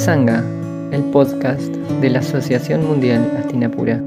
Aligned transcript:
Satsanga, 0.00 0.42
el 0.92 1.02
podcast 1.12 1.60
de 2.00 2.08
la 2.08 2.20
Asociación 2.20 2.86
Mundial 2.86 3.36
Astinapura. 3.38 4.00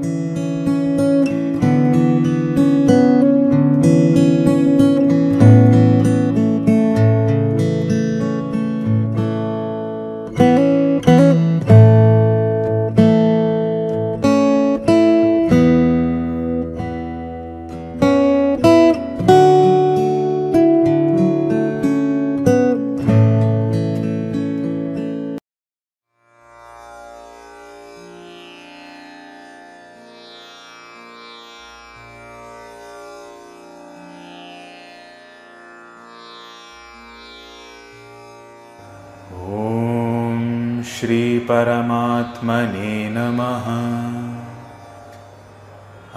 श्रीपरमात्मने 42.44 43.10
नमः। 43.10 43.64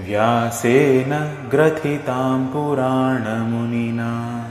व्यासेन 0.05 1.37
ग्रथितां 1.51 2.47
पुराणमुनिना। 2.47 4.45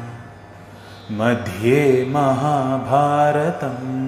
मध्ये 1.11 2.05
महाभारतम् 2.09 4.00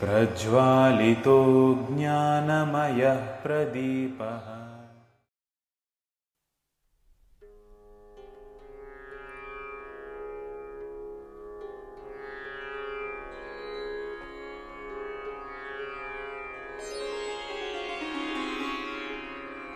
प्रज्वालितो 0.00 1.36
ज्ञानमयः 1.90 3.20
प्रदीपः 3.44 4.59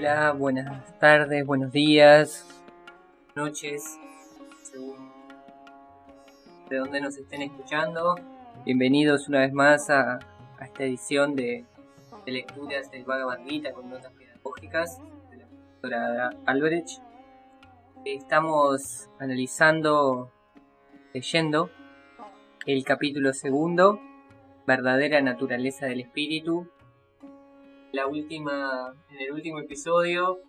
Hola, 0.00 0.32
buenas 0.32 0.98
tardes, 0.98 1.44
buenos 1.44 1.72
días, 1.72 2.48
noches, 3.34 3.98
según 4.62 4.96
de 6.70 6.78
donde 6.78 7.02
nos 7.02 7.18
estén 7.18 7.42
escuchando. 7.42 8.14
Bienvenidos 8.64 9.28
una 9.28 9.40
vez 9.40 9.52
más 9.52 9.90
a, 9.90 10.18
esta 10.62 10.84
edición 10.84 11.36
de, 11.36 11.66
lecturas 12.24 12.90
del 12.90 13.04
Bhagavad 13.04 13.40
Gita 13.44 13.74
con 13.74 13.90
notas 13.90 14.10
pedagógicas 14.14 14.98
de 15.30 15.36
la 15.36 15.46
profesora 15.46 16.30
Albrecht. 16.46 17.02
Estamos 18.06 19.10
analizando, 19.18 20.32
leyendo 21.12 21.68
el 22.64 22.82
capítulo 22.84 23.34
segundo, 23.34 24.00
verdadera 24.66 25.20
naturaleza 25.20 25.84
del 25.84 26.00
espíritu, 26.00 26.70
la 27.92 28.06
última, 28.06 28.94
en 29.10 29.18
el 29.18 29.32
último 29.32 29.58
episodio 29.58 30.40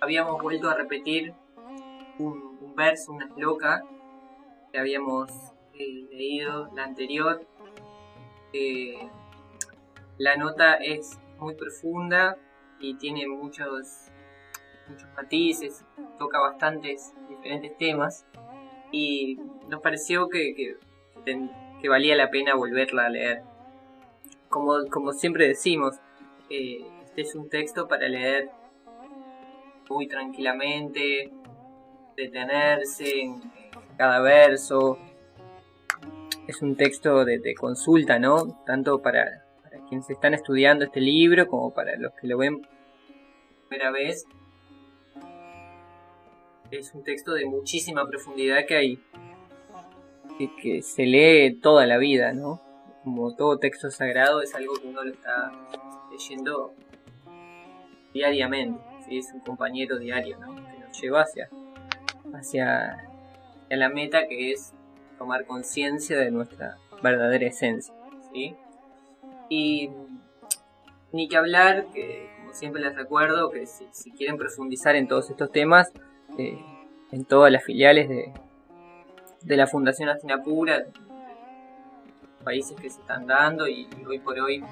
habíamos 0.00 0.40
vuelto 0.42 0.68
a 0.68 0.74
repetir 0.74 1.34
un, 2.18 2.58
un 2.60 2.74
verso, 2.74 3.12
una 3.12 3.28
loca 3.36 3.84
que 4.72 4.78
habíamos 4.78 5.30
eh, 5.74 6.06
leído 6.10 6.70
la 6.74 6.84
anterior. 6.84 7.46
Eh, 8.52 9.08
la 10.18 10.36
nota 10.36 10.74
es 10.74 11.18
muy 11.38 11.54
profunda 11.54 12.36
y 12.78 12.94
tiene 12.94 13.26
muchos, 13.28 14.10
muchos 14.88 15.08
matices, 15.14 15.84
toca 16.18 16.40
bastantes 16.40 17.14
diferentes 17.28 17.76
temas 17.78 18.26
y 18.92 19.38
nos 19.68 19.80
pareció 19.80 20.28
que, 20.28 20.54
que, 20.54 20.76
que, 21.80 21.88
valía 21.88 22.16
la 22.16 22.30
pena 22.30 22.54
volverla 22.54 23.06
a 23.06 23.10
leer. 23.10 23.42
Como, 24.48 24.86
como 24.90 25.12
siempre 25.12 25.46
decimos, 25.46 26.00
este 26.50 27.22
es 27.22 27.34
un 27.36 27.48
texto 27.48 27.86
para 27.86 28.08
leer 28.08 28.50
muy 29.88 30.08
tranquilamente, 30.08 31.30
detenerse 32.16 33.20
en 33.20 33.40
cada 33.96 34.20
verso. 34.20 34.98
Es 36.46 36.60
un 36.62 36.76
texto 36.76 37.24
de, 37.24 37.38
de 37.38 37.54
consulta, 37.54 38.18
¿no? 38.18 38.62
Tanto 38.66 39.00
para, 39.00 39.44
para, 39.62 39.84
quienes 39.86 40.10
están 40.10 40.34
estudiando 40.34 40.84
este 40.84 41.00
libro 41.00 41.46
como 41.46 41.72
para 41.72 41.96
los 41.96 42.12
que 42.14 42.26
lo 42.26 42.38
ven 42.38 42.60
por 42.60 42.70
primera 43.68 43.92
vez. 43.92 44.24
Es 46.72 46.92
un 46.94 47.04
texto 47.04 47.32
de 47.34 47.46
muchísima 47.46 48.08
profundidad 48.08 48.66
que 48.66 48.76
hay 48.76 48.98
que, 50.38 50.50
que 50.56 50.82
se 50.82 51.04
lee 51.04 51.60
toda 51.60 51.86
la 51.86 51.98
vida, 51.98 52.32
¿no? 52.32 52.60
Como 53.04 53.34
todo 53.34 53.58
texto 53.58 53.90
sagrado 53.90 54.42
es 54.42 54.54
algo 54.54 54.74
que 54.74 54.88
uno 54.88 55.04
lo 55.04 55.12
está 55.12 55.52
leyendo 56.10 56.74
diariamente, 58.12 58.82
¿sí? 59.06 59.18
es 59.18 59.32
un 59.32 59.40
compañero 59.40 59.98
diario 59.98 60.38
que 60.38 60.78
nos 60.78 61.00
lleva 61.00 61.22
hacia, 61.22 61.48
hacia, 62.34 63.06
la 63.68 63.88
meta 63.88 64.26
que 64.26 64.52
es 64.52 64.72
tomar 65.18 65.46
conciencia 65.46 66.18
de 66.18 66.30
nuestra 66.30 66.76
verdadera 67.02 67.46
esencia. 67.46 67.94
Y 69.48 69.90
ni 71.12 71.28
que 71.28 71.36
hablar, 71.36 71.86
que 71.92 72.30
como 72.40 72.52
siempre 72.52 72.82
les 72.82 72.94
recuerdo, 72.94 73.50
que 73.50 73.66
si, 73.66 74.10
quieren 74.12 74.36
profundizar 74.36 74.96
en 74.96 75.08
todos 75.08 75.30
estos 75.30 75.50
temas, 75.52 75.92
eh, 76.38 76.58
en 77.12 77.24
todas 77.24 77.52
las 77.52 77.64
filiales 77.64 78.08
de, 78.08 78.32
de 79.42 79.56
la 79.56 79.66
Fundación 79.66 80.08
Astinapura, 80.08 80.86
países 82.44 82.76
que 82.80 82.90
se 82.90 83.00
están 83.00 83.26
dando 83.26 83.68
y 83.68 83.88
hoy 84.06 84.18
por 84.18 84.38
hoy 84.38 84.64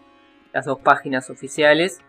las 0.51 0.65
dos 0.65 0.80
páginas 0.80 1.30
oficiales. 1.30 2.00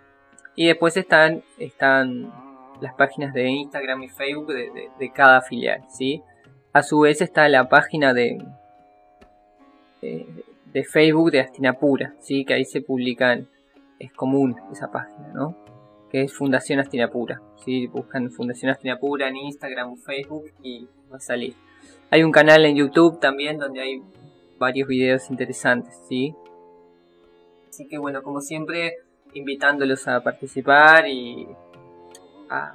Y 0.57 0.67
después 0.67 0.97
están, 0.97 1.43
están 1.59 2.33
las 2.81 2.95
páginas 2.95 3.35
de 3.35 3.51
Instagram 3.51 4.03
y 4.03 4.09
Facebook 4.09 4.47
de, 4.47 5.13
cada 5.13 5.43
filial. 5.43 5.85
¿sí? 5.91 6.23
A 6.73 6.83
su 6.83 7.01
vez 7.01 7.21
está 7.21 7.51
la 7.51 7.69
página 7.69 8.15
de, 8.15 8.43
de, 10.01 10.85
Facebook 10.85 11.31
de 11.31 11.41
Astinapura, 11.41 12.15
¿sí? 12.21 12.47
que 12.47 12.55
ahí 12.55 12.65
se 12.65 12.81
publican, 12.81 13.47
es 13.99 14.11
común 14.15 14.57
esa 14.73 14.91
página, 14.91 15.33
¿no? 15.35 15.55
que 16.11 16.23
es 16.23 16.33
Fundación 16.33 16.81
Astinapura. 16.81 17.43
¿sí? 17.63 17.89
Buscan 17.89 18.31
Fundación 18.31 18.71
Astinapura 18.71 19.29
en 19.29 19.37
Instagram 19.37 19.99
Facebook 19.99 20.47
y 20.63 20.89
va 21.13 21.19
a 21.19 21.21
salir. 21.21 21.55
Hay 22.15 22.23
un 22.23 22.31
canal 22.31 22.65
en 22.65 22.77
YouTube 22.77 23.19
también 23.19 23.59
donde 23.59 23.81
hay 23.81 24.01
varios 24.57 24.87
videos 24.87 25.31
interesantes, 25.31 26.01
¿sí? 26.09 26.33
Así 27.69 27.89
que 27.89 27.99
bueno, 27.99 28.23
como 28.23 28.41
siempre, 28.41 28.99
invitándolos 29.33 30.07
a 30.07 30.23
participar 30.23 31.09
y 31.09 31.49
a, 32.49 32.75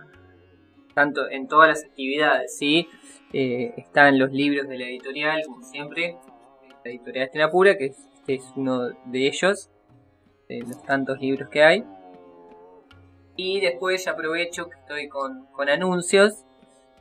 tanto 0.94 1.30
en 1.30 1.48
todas 1.48 1.70
las 1.70 1.86
actividades, 1.86 2.58
¿sí? 2.58 2.90
Eh, 3.32 3.76
están 3.78 4.20
los 4.20 4.34
libros 4.34 4.68
de 4.68 4.78
la 4.78 4.84
editorial, 4.84 5.42
como 5.46 5.64
siempre, 5.64 6.18
la 6.84 6.92
editorial 6.92 7.28
Astinapura, 7.28 7.78
que 7.78 7.86
es, 7.86 7.98
este 8.16 8.34
es 8.34 8.44
uno 8.58 8.90
de 8.90 9.26
ellos, 9.26 9.70
de 10.50 10.64
los 10.64 10.84
tantos 10.84 11.18
libros 11.22 11.48
que 11.48 11.64
hay. 11.64 11.86
Y 13.38 13.62
después 13.62 14.04
ya 14.04 14.12
aprovecho 14.12 14.68
que 14.68 14.78
estoy 14.78 15.08
con 15.08 15.70
anuncios 15.70 16.44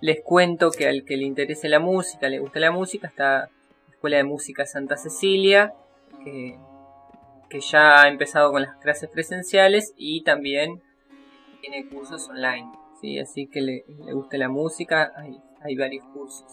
les 0.00 0.20
cuento 0.22 0.70
que 0.70 0.86
al 0.86 1.04
que 1.04 1.16
le 1.16 1.24
interese 1.24 1.68
la 1.68 1.80
música, 1.80 2.28
le 2.28 2.38
gusta 2.38 2.60
la 2.60 2.70
música, 2.70 3.08
está 3.08 3.50
la 3.86 3.90
Escuela 3.90 4.16
de 4.18 4.24
Música 4.24 4.66
Santa 4.66 4.96
Cecilia, 4.96 5.74
que, 6.24 6.58
ya 7.60 8.02
ha 8.02 8.08
empezado 8.08 8.52
con 8.52 8.62
las 8.62 8.76
clases 8.76 9.08
presenciales 9.08 9.94
y 9.96 10.22
también 10.22 10.82
tiene 11.60 11.88
cursos 11.88 12.28
online. 12.28 12.70
¿sí? 13.00 13.18
Así 13.18 13.46
que 13.46 13.60
le, 13.60 13.84
le 14.04 14.12
gusta 14.12 14.36
la 14.36 14.48
música, 14.48 15.12
hay, 15.62 15.76
varios 15.76 16.04
cursos 16.12 16.46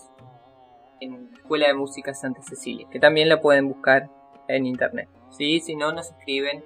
en 0.99 1.29
la 1.31 1.37
Escuela 1.37 1.67
de 1.67 1.73
Música 1.73 2.13
Santa 2.13 2.41
Cecilia, 2.41 2.87
que 2.89 2.99
también 2.99 3.29
la 3.29 3.41
pueden 3.41 3.67
buscar 3.67 4.09
en 4.47 4.65
internet. 4.65 5.09
¿sí? 5.29 5.59
Si 5.59 5.75
no, 5.75 5.91
nos 5.91 6.11
escriben 6.11 6.63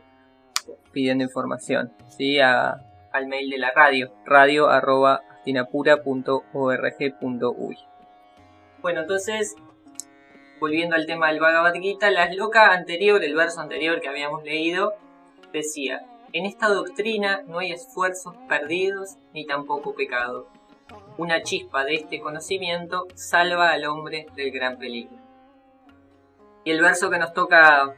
pidiendo 0.91 1.23
información 1.23 1.91
¿sí? 2.07 2.39
A, 2.39 2.79
al 3.11 3.27
mail 3.27 3.49
de 3.49 3.57
la 3.57 3.71
radio, 3.71 4.13
radio 4.25 4.69
arroba 4.69 5.23
tinapura.org.uy. 5.43 7.77
Bueno, 8.81 9.01
entonces, 9.01 9.55
volviendo 10.59 10.95
al 10.95 11.05
tema 11.05 11.27
del 11.27 11.39
Bhagavad 11.39 11.73
Gita, 11.73 12.09
la 12.11 12.31
loca 12.33 12.71
anterior, 12.71 13.23
el 13.23 13.35
verso 13.35 13.59
anterior 13.59 13.99
que 13.99 14.07
habíamos 14.07 14.43
leído, 14.43 14.93
decía, 15.51 16.05
en 16.31 16.45
esta 16.45 16.69
doctrina 16.69 17.43
no 17.47 17.59
hay 17.59 17.71
esfuerzos 17.71 18.35
perdidos 18.47 19.17
ni 19.33 19.45
tampoco 19.45 19.95
pecado. 19.95 20.47
Una 21.17 21.43
chispa 21.43 21.83
de 21.83 21.95
este 21.95 22.19
conocimiento 22.19 23.07
salva 23.15 23.71
al 23.71 23.85
hombre 23.85 24.27
del 24.35 24.51
gran 24.51 24.77
peligro. 24.77 25.17
Y 26.63 26.71
el 26.71 26.81
verso 26.81 27.09
que 27.09 27.19
nos 27.19 27.33
toca, 27.33 27.95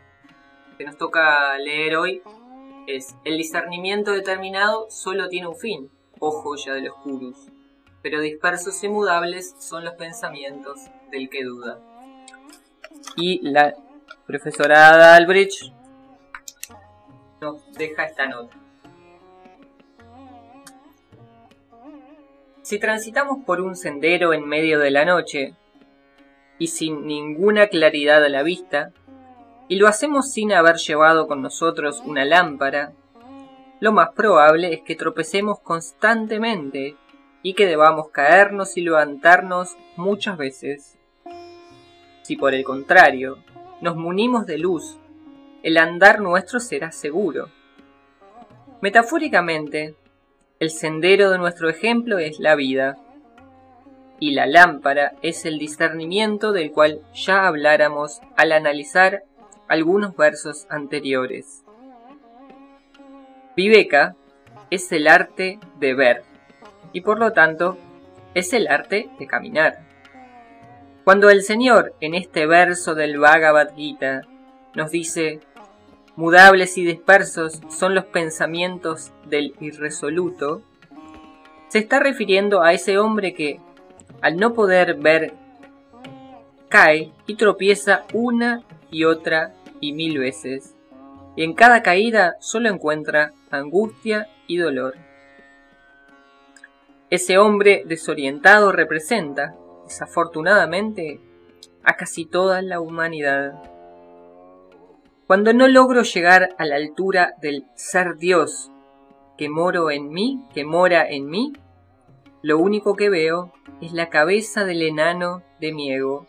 que 0.77 0.85
nos 0.85 0.97
toca 0.97 1.57
leer 1.57 1.97
hoy 1.97 2.23
es, 2.87 3.15
el 3.25 3.37
discernimiento 3.37 4.11
determinado 4.11 4.87
solo 4.89 5.27
tiene 5.27 5.47
un 5.47 5.55
fin, 5.55 5.91
oh 6.21 6.31
joya 6.31 6.73
de 6.75 6.81
los 6.81 6.95
Kurus, 6.97 7.37
pero 8.01 8.21
dispersos 8.21 8.81
y 8.83 8.89
mudables 8.89 9.55
son 9.59 9.83
los 9.83 9.95
pensamientos 9.95 10.79
del 11.11 11.29
que 11.29 11.43
duda. 11.43 11.79
Y 13.17 13.41
la 13.41 13.73
profesora 14.27 14.89
Ada 14.89 15.15
Albrecht 15.15 15.73
nos 17.41 17.71
deja 17.73 18.05
esta 18.05 18.27
nota. 18.27 18.55
Si 22.61 22.79
transitamos 22.79 23.43
por 23.43 23.59
un 23.59 23.75
sendero 23.75 24.33
en 24.33 24.47
medio 24.47 24.79
de 24.79 24.91
la 24.91 25.03
noche 25.03 25.55
y 26.59 26.67
sin 26.67 27.07
ninguna 27.07 27.67
claridad 27.67 28.23
a 28.23 28.29
la 28.29 28.43
vista, 28.43 28.93
y 29.67 29.77
lo 29.77 29.87
hacemos 29.87 30.31
sin 30.31 30.53
haber 30.53 30.75
llevado 30.75 31.27
con 31.27 31.41
nosotros 31.41 32.01
una 32.05 32.25
lámpara, 32.25 32.93
lo 33.81 33.91
más 33.91 34.11
probable 34.11 34.73
es 34.73 34.81
que 34.83 34.95
tropecemos 34.95 35.59
constantemente 35.59 36.95
y 37.41 37.55
que 37.55 37.65
debamos 37.65 38.09
caernos 38.09 38.77
y 38.77 38.81
levantarnos 38.81 39.75
muchas 39.97 40.37
veces. 40.37 40.99
Si 42.21 42.35
por 42.35 42.53
el 42.53 42.63
contrario 42.63 43.39
nos 43.81 43.95
munimos 43.95 44.45
de 44.45 44.59
luz, 44.59 44.99
el 45.63 45.77
andar 45.77 46.21
nuestro 46.21 46.59
será 46.59 46.91
seguro. 46.91 47.49
Metafóricamente, 48.81 49.95
el 50.59 50.69
sendero 50.69 51.31
de 51.31 51.39
nuestro 51.39 51.67
ejemplo 51.67 52.19
es 52.19 52.39
la 52.39 52.53
vida, 52.53 52.97
y 54.19 54.35
la 54.35 54.45
lámpara 54.45 55.13
es 55.23 55.45
el 55.45 55.57
discernimiento 55.57 56.51
del 56.51 56.71
cual 56.71 57.01
ya 57.15 57.47
habláramos 57.47 58.21
al 58.37 58.51
analizar 58.51 59.23
algunos 59.67 60.15
versos 60.15 60.67
anteriores. 60.69 61.63
Viveka 63.55 64.15
es 64.69 64.91
el 64.91 65.07
arte 65.07 65.59
de 65.79 65.93
ver 65.93 66.23
y 66.93 67.01
por 67.01 67.19
lo 67.19 67.33
tanto 67.33 67.77
es 68.33 68.53
el 68.53 68.67
arte 68.67 69.09
de 69.19 69.27
caminar. 69.27 69.79
Cuando 71.03 71.29
el 71.29 71.43
Señor 71.43 71.93
en 71.99 72.15
este 72.15 72.45
verso 72.45 72.95
del 72.95 73.17
Bhagavad 73.17 73.75
Gita 73.75 74.21
nos 74.75 74.91
dice, 74.91 75.41
mudables 76.15 76.77
y 76.77 76.85
dispersos 76.85 77.61
son 77.69 77.95
los 77.95 78.05
pensamientos 78.05 79.11
del 79.25 79.53
irresoluto, 79.59 80.61
se 81.67 81.79
está 81.79 81.99
refiriendo 81.99 82.61
a 82.61 82.73
ese 82.73 82.97
hombre 82.97 83.33
que, 83.33 83.59
al 84.21 84.37
no 84.37 84.53
poder 84.53 84.95
ver, 84.95 85.33
cae 86.69 87.11
y 87.27 87.35
tropieza 87.35 88.03
una 88.13 88.63
y 88.89 89.03
otra 89.03 89.53
y 89.79 89.93
mil 89.93 90.19
veces 90.19 90.75
y 91.35 91.43
en 91.43 91.53
cada 91.53 91.81
caída 91.81 92.35
solo 92.39 92.69
encuentra 92.69 93.33
angustia 93.49 94.27
y 94.47 94.57
dolor. 94.57 94.95
Ese 97.09 97.37
hombre 97.37 97.83
desorientado 97.85 98.71
representa, 98.71 99.55
desafortunadamente, 99.85 101.19
a 101.83 101.95
casi 101.95 102.25
toda 102.25 102.61
la 102.61 102.79
humanidad. 102.79 103.61
Cuando 105.27 105.53
no 105.53 105.67
logro 105.67 106.03
llegar 106.03 106.55
a 106.57 106.65
la 106.65 106.75
altura 106.75 107.33
del 107.41 107.65
ser 107.75 108.17
Dios 108.17 108.71
que 109.37 109.49
moro 109.49 109.89
en 109.89 110.09
mí, 110.09 110.45
que 110.53 110.63
mora 110.65 111.09
en 111.09 111.27
mí, 111.27 111.53
lo 112.43 112.59
único 112.59 112.95
que 112.95 113.09
veo 113.09 113.51
es 113.81 113.93
la 113.93 114.09
cabeza 114.09 114.65
del 114.65 114.81
enano 114.81 115.43
de 115.59 115.73
mi 115.73 115.91
ego, 115.91 116.27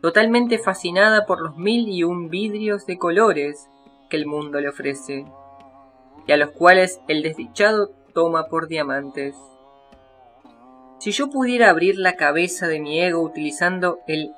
totalmente 0.00 0.58
fascinada 0.58 1.26
por 1.26 1.40
los 1.40 1.56
mil 1.56 1.88
y 1.88 2.04
un 2.04 2.28
vidrios 2.28 2.86
de 2.86 2.98
colores 2.98 3.68
que 4.08 4.16
el 4.16 4.26
mundo 4.26 4.60
le 4.60 4.68
ofrece, 4.68 5.24
y 6.26 6.32
a 6.32 6.36
los 6.36 6.50
cuales 6.50 7.00
el 7.08 7.22
desdichado 7.22 7.90
toma 8.12 8.46
por 8.46 8.68
diamantes. 8.68 9.36
Si 10.98 11.10
yo 11.10 11.28
pudiera 11.28 11.70
abrir 11.70 11.98
la 11.98 12.16
cabeza 12.16 12.66
de 12.68 12.80
mi 12.80 13.00
ego 13.00 13.20
utilizando 13.20 13.98
el 14.06 14.32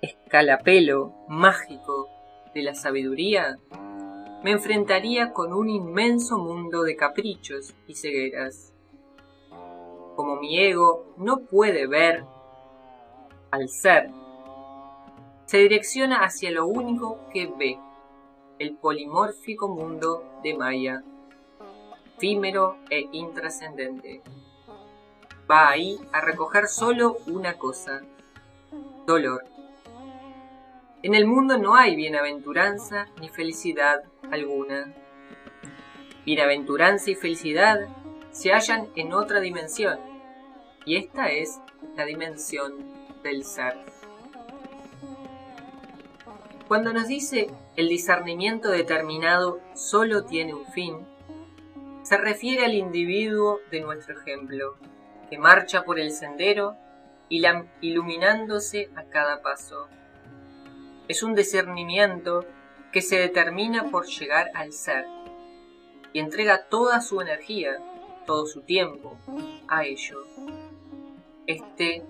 escalapelo 0.00 1.12
mágico 1.28 2.08
de 2.54 2.62
la 2.62 2.74
sabiduría, 2.74 3.58
me 4.42 4.52
enfrentaría 4.52 5.32
con 5.32 5.52
un 5.52 5.68
inmenso 5.68 6.38
mundo 6.38 6.82
de 6.82 6.96
caprichos 6.96 7.74
y 7.86 7.94
cegueras. 7.94 8.72
Como 10.14 10.36
mi 10.36 10.58
ego 10.58 11.14
no 11.18 11.40
puede 11.40 11.86
ver 11.86 12.24
al 13.50 13.68
ser, 13.68 14.10
se 15.46 15.58
direcciona 15.58 16.24
hacia 16.24 16.50
lo 16.50 16.66
único 16.66 17.20
que 17.32 17.46
ve, 17.46 17.78
el 18.58 18.76
polimórfico 18.76 19.68
mundo 19.68 20.24
de 20.42 20.54
Maya, 20.54 21.02
efímero 22.16 22.78
e 22.90 23.08
intrascendente. 23.12 24.22
Va 25.50 25.68
ahí 25.68 26.00
a 26.12 26.20
recoger 26.20 26.66
solo 26.66 27.18
una 27.26 27.54
cosa, 27.54 28.02
dolor. 29.06 29.44
En 31.02 31.14
el 31.14 31.26
mundo 31.26 31.58
no 31.58 31.76
hay 31.76 31.94
bienaventuranza 31.94 33.06
ni 33.20 33.28
felicidad 33.28 34.02
alguna. 34.30 34.92
Bienaventuranza 36.24 37.10
y 37.10 37.14
felicidad 37.14 37.86
se 38.32 38.52
hallan 38.52 38.88
en 38.96 39.12
otra 39.12 39.40
dimensión, 39.40 39.98
y 40.84 40.96
esta 40.96 41.30
es 41.30 41.60
la 41.96 42.04
dimensión 42.04 42.74
del 43.22 43.44
ser. 43.44 43.95
Cuando 46.68 46.92
nos 46.92 47.06
dice 47.06 47.48
el 47.76 47.88
discernimiento 47.88 48.70
determinado 48.70 49.60
solo 49.74 50.24
tiene 50.24 50.52
un 50.52 50.66
fin, 50.66 51.06
se 52.02 52.16
refiere 52.16 52.64
al 52.64 52.74
individuo 52.74 53.60
de 53.70 53.82
nuestro 53.82 54.18
ejemplo, 54.18 54.76
que 55.30 55.38
marcha 55.38 55.84
por 55.84 56.00
el 56.00 56.10
sendero 56.10 56.76
iluminándose 57.28 58.90
a 58.96 59.04
cada 59.04 59.42
paso. 59.42 59.86
Es 61.06 61.22
un 61.22 61.36
discernimiento 61.36 62.44
que 62.92 63.00
se 63.00 63.16
determina 63.16 63.84
por 63.90 64.06
llegar 64.06 64.50
al 64.52 64.72
ser 64.72 65.04
y 66.12 66.18
entrega 66.18 66.64
toda 66.64 67.00
su 67.00 67.20
energía, 67.20 67.78
todo 68.26 68.46
su 68.46 68.62
tiempo 68.62 69.16
a 69.68 69.84
ello. 69.84 70.18
Este 71.46 72.02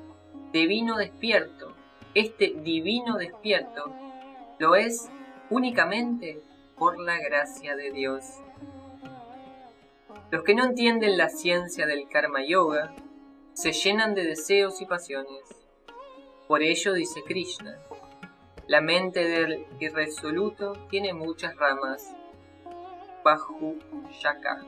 divino 0.51 0.97
despierto, 0.97 1.75
este 2.15 2.55
divino 2.63 3.19
despierto, 3.19 3.95
lo 4.59 4.75
es 4.75 5.09
únicamente 5.51 6.43
por 6.77 6.99
la 6.99 7.19
gracia 7.19 7.77
de 7.77 7.91
Dios. 7.91 8.25
Los 10.31 10.43
que 10.43 10.55
no 10.55 10.65
entienden 10.65 11.17
la 11.17 11.29
ciencia 11.29 11.87
del 11.87 12.09
karma 12.09 12.45
yoga 12.45 12.95
se 13.53 13.73
llenan 13.73 14.15
de 14.15 14.25
deseos 14.25 14.81
y 14.81 14.87
pasiones. 14.87 15.43
Por 16.49 16.63
ello 16.63 16.93
dice 16.93 17.23
Krishna, 17.25 17.79
la 18.67 18.81
mente 18.81 19.29
del 19.29 19.67
irresoluto 19.79 20.73
tiene 20.91 21.13
muchas 21.13 21.57
ramas, 21.57 22.15
Bahu 23.25 23.79
Shaka, 24.11 24.63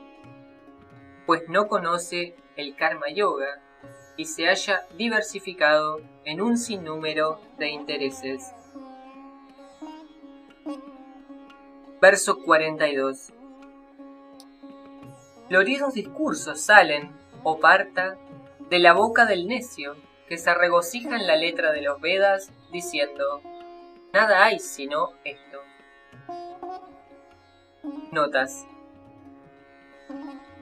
pues 1.25 1.47
no 1.47 1.67
conoce 1.67 2.35
el 2.55 2.75
karma 2.75 3.09
yoga 3.09 3.61
y 4.17 4.25
se 4.25 4.47
haya 4.47 4.87
diversificado 4.97 6.01
en 6.25 6.41
un 6.41 6.57
sinnúmero 6.57 7.39
de 7.57 7.69
intereses. 7.69 8.53
Verso 12.01 12.39
42 12.43 13.33
Floridos 15.49 15.93
discursos 15.95 16.61
salen, 16.61 17.11
o 17.43 17.59
parta, 17.59 18.17
de 18.69 18.79
la 18.79 18.93
boca 18.93 19.25
del 19.25 19.47
necio, 19.47 19.95
que 20.27 20.37
se 20.37 20.53
regocija 20.53 21.15
en 21.17 21.27
la 21.27 21.35
letra 21.35 21.71
de 21.73 21.81
los 21.81 21.99
Vedas, 21.99 22.51
diciendo, 22.71 23.41
Nada 24.13 24.45
hay 24.45 24.59
sino 24.59 25.09
esto. 25.25 25.59
Notas. 28.11 28.65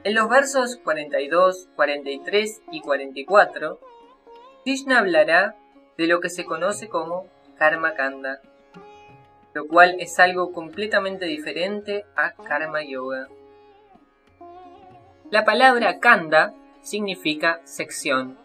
En 0.03 0.15
los 0.15 0.29
versos 0.29 0.77
42, 0.77 1.69
43 1.75 2.61
y 2.71 2.81
44, 2.81 3.79
Krishna 4.63 4.99
hablará 4.99 5.55
de 5.97 6.07
lo 6.07 6.19
que 6.19 6.29
se 6.29 6.45
conoce 6.45 6.87
como 6.87 7.27
Karma 7.57 7.93
Kanda, 7.93 8.41
lo 9.57 9.67
cual 9.67 9.95
es 9.99 10.19
algo 10.19 10.51
completamente 10.51 11.25
diferente 11.25 12.05
a 12.15 12.33
Karma 12.33 12.83
Yoga. 12.83 13.27
La 15.31 15.45
palabra 15.45 15.99
Kanda 15.99 16.53
significa 16.83 17.59
sección. 17.63 18.37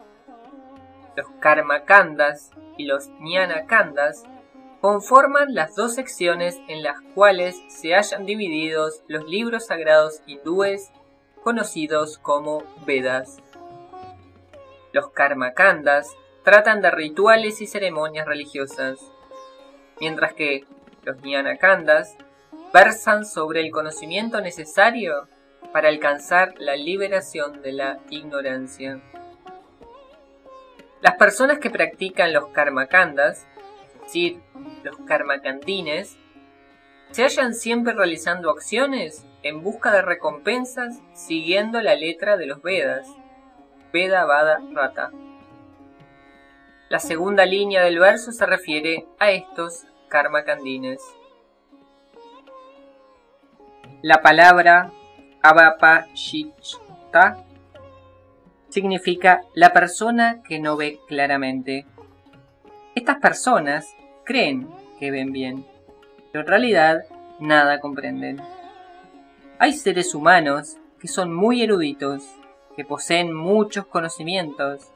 Los 1.15 1.27
Karma 1.39 1.85
Kandas 1.85 2.51
y 2.79 2.87
los 2.87 3.11
Jnana 3.21 3.67
Kandas 3.67 4.25
conforman 4.81 5.55
las 5.55 5.77
dos 5.77 5.97
secciones 5.97 6.59
en 6.67 6.83
las 6.83 6.97
cuales 7.15 7.63
se 7.69 7.95
hallan 7.95 8.25
divididos 8.25 9.03
los 9.07 9.29
libros 9.29 9.67
sagrados 9.67 10.23
hindúes 10.27 10.93
conocidos 11.45 12.17
como 12.17 12.63
Vedas. 12.87 13.37
Los 14.95 15.11
Karma 15.11 15.53
Kandas 15.53 16.09
tratan 16.43 16.81
de 16.81 16.91
rituales 16.91 17.61
y 17.61 17.67
ceremonias 17.67 18.27
religiosas, 18.27 18.99
mientras 20.01 20.33
que 20.33 20.65
los 21.03 21.17
Jnana 21.21 21.57
Kandas 21.57 22.17
versan 22.73 23.25
sobre 23.25 23.61
el 23.61 23.71
conocimiento 23.71 24.41
necesario 24.41 25.29
para 25.73 25.89
alcanzar 25.89 26.55
la 26.59 26.77
liberación 26.77 27.63
de 27.63 27.73
la 27.73 27.99
ignorancia. 28.11 29.01
Las 31.01 31.17
personas 31.17 31.59
que 31.59 31.71
practican 31.71 32.33
los 32.33 32.49
karmakandas, 32.49 33.47
es 33.95 34.03
decir, 34.03 34.41
los 34.85 34.97
karmakandines, 35.07 36.17
se 37.11 37.25
hallan 37.25 37.55
siempre 37.55 37.93
realizando 37.93 38.51
acciones 38.51 39.27
en 39.43 39.63
busca 39.63 39.93
de 39.93 40.03
recompensas 40.03 41.01
siguiendo 41.15 41.81
la 41.83 41.95
letra 41.95 42.37
de 42.37 42.47
los 42.47 42.63
Vedas, 42.63 43.07
Veda 43.93 44.25
Vada 44.25 44.61
Rata. 44.73 45.11
La 46.89 47.01
segunda 47.01 47.45
línea 47.45 47.83
del 47.83 47.99
verso 47.99 48.33
se 48.33 48.47
refiere 48.47 49.07
a 49.19 49.31
estos 49.31 49.87
karmakandines. 50.13 51.01
La 54.03 54.21
palabra 54.21 54.93
Abapashita 55.43 56.53
significa 58.69 59.41
la 59.55 59.73
persona 59.73 60.43
que 60.47 60.59
no 60.61 60.77
ve 60.77 61.01
claramente. 61.09 61.87
Estas 62.95 63.17
personas 63.21 63.97
creen 64.25 64.69
que 65.01 65.11
ven 65.11 65.33
bien, 65.33 65.65
pero 66.31 66.43
en 66.43 66.49
realidad 66.49 67.05
nada 67.41 67.81
comprenden. 67.81 68.39
Hay 69.59 69.73
seres 69.73 70.15
humanos 70.15 70.77
que 71.01 71.09
son 71.09 71.35
muy 71.35 71.63
eruditos, 71.63 72.23
que 72.77 72.85
poseen 72.85 73.33
muchos 73.33 73.87
conocimientos, 73.87 74.91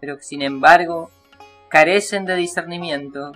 pero 0.00 0.16
que 0.16 0.24
sin 0.24 0.42
embargo 0.42 1.08
carecen 1.68 2.24
de 2.24 2.34
discernimiento 2.34 3.32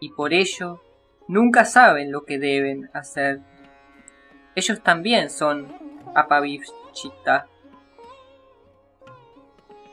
y 0.00 0.10
por 0.10 0.32
ello 0.32 0.82
nunca 1.28 1.64
saben 1.64 2.12
lo 2.12 2.24
que 2.24 2.38
deben 2.38 2.90
hacer 2.92 3.40
ellos 4.56 4.80
también 4.82 5.28
son 5.28 5.68
apavishita. 6.14 7.46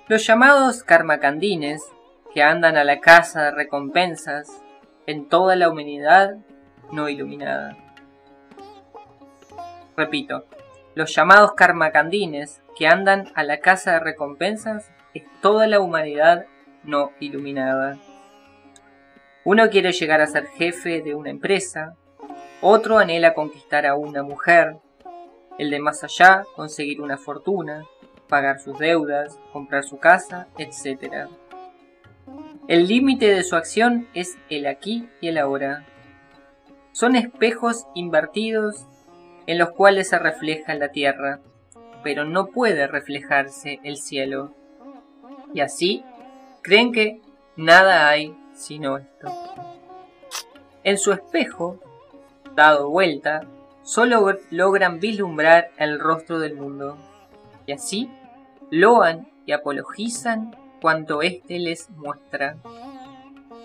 Los 0.07 0.25
llamados 0.25 0.83
karmakandines, 0.83 1.83
que 2.33 2.41
andan 2.41 2.77
a 2.77 2.85
la 2.85 3.01
casa 3.01 3.43
de 3.43 3.51
recompensas 3.51 4.63
en 5.05 5.27
toda 5.27 5.57
la 5.57 5.69
humanidad 5.69 6.37
no 6.93 7.09
iluminada. 7.09 7.77
Repito, 9.97 10.45
los 10.95 11.13
llamados 11.13 11.53
karmakandines 11.55 12.63
que 12.77 12.87
andan 12.87 13.31
a 13.35 13.43
la 13.43 13.59
casa 13.59 13.91
de 13.91 13.99
recompensas 13.99 14.89
es 15.13 15.23
toda 15.41 15.67
la 15.67 15.81
humanidad 15.81 16.45
no 16.85 17.11
iluminada. 17.19 17.97
Uno 19.45 19.69
quiere 19.69 19.91
llegar 19.91 20.21
a 20.21 20.27
ser 20.27 20.47
jefe 20.47 21.01
de 21.01 21.15
una 21.15 21.29
empresa, 21.29 21.95
otro 22.61 22.97
anhela 22.97 23.33
conquistar 23.33 23.85
a 23.85 23.95
una 23.95 24.23
mujer, 24.23 24.77
el 25.57 25.69
de 25.69 25.79
más 25.79 26.01
allá 26.03 26.45
conseguir 26.55 27.01
una 27.01 27.17
fortuna, 27.17 27.83
pagar 28.29 28.61
sus 28.61 28.79
deudas, 28.79 29.37
comprar 29.51 29.83
su 29.83 29.99
casa, 29.99 30.47
etc. 30.57 31.27
El 32.69 32.87
límite 32.87 33.33
de 33.33 33.43
su 33.43 33.57
acción 33.57 34.07
es 34.13 34.37
el 34.49 34.65
aquí 34.65 35.09
y 35.19 35.27
el 35.27 35.37
ahora. 35.37 35.85
Son 36.93 37.17
espejos 37.17 37.85
invertidos 37.95 38.87
en 39.45 39.57
los 39.57 39.71
cuales 39.71 40.07
se 40.07 40.19
refleja 40.19 40.73
la 40.75 40.89
tierra, 40.89 41.41
pero 42.01 42.23
no 42.23 42.47
puede 42.47 42.87
reflejarse 42.87 43.81
el 43.83 43.97
cielo. 43.97 44.53
Y 45.53 45.59
así 45.59 46.05
creen 46.61 46.93
que 46.93 47.19
nada 47.57 48.07
hay 48.07 48.33
sino 48.53 48.97
esto. 48.97 49.27
En 50.83 50.97
su 50.97 51.11
espejo 51.11 51.79
dado 52.55 52.89
vuelta, 52.89 53.47
solo 53.83 54.37
logran 54.51 54.99
vislumbrar 54.99 55.71
el 55.77 55.99
rostro 55.99 56.39
del 56.39 56.55
mundo, 56.55 56.97
y 57.65 57.71
así 57.71 58.09
loan 58.69 59.27
y 59.45 59.51
apologizan 59.51 60.55
cuanto 60.81 61.21
éste 61.21 61.59
les 61.59 61.89
muestra. 61.91 62.57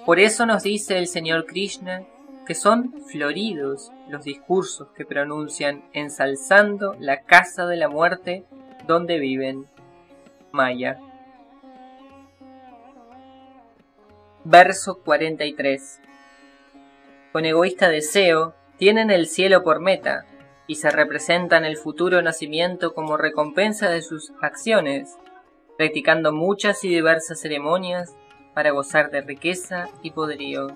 Por 0.07 0.21
eso 0.21 0.47
nos 0.47 0.63
dice 0.63 0.99
el 0.99 1.07
Señor 1.07 1.47
Krishna 1.47 2.05
que 2.47 2.55
son 2.55 2.95
floridos 3.07 3.93
los 4.09 4.25
discursos 4.25 4.89
que 4.97 5.05
pronuncian 5.05 5.85
ensalzando 5.93 6.97
la 6.99 7.23
casa 7.25 7.67
de 7.67 7.77
la 7.77 7.91
muerte 7.91 8.45
donde 8.87 9.19
viven. 9.19 9.67
Maya. 10.51 10.99
Verso 14.45 15.01
43. 15.01 16.01
Con 17.33 17.45
egoísta 17.45 17.89
deseo, 17.89 18.55
tienen 18.79 19.11
el 19.11 19.27
cielo 19.27 19.65
por 19.65 19.81
meta 19.81 20.27
y 20.69 20.77
se 20.77 20.91
representan 20.91 21.65
el 21.65 21.77
futuro 21.77 22.23
nacimiento 22.23 22.95
como 22.95 23.17
recompensa 23.17 23.91
de 23.91 24.01
sus 24.01 24.33
acciones, 24.41 25.17
practicando 25.77 26.33
muchas 26.33 26.85
y 26.85 26.89
diversas 26.89 27.41
ceremonias 27.41 28.15
para 28.55 28.71
gozar 28.71 29.11
de 29.11 29.23
riqueza 29.23 29.89
y 30.03 30.13
poderío. 30.13 30.69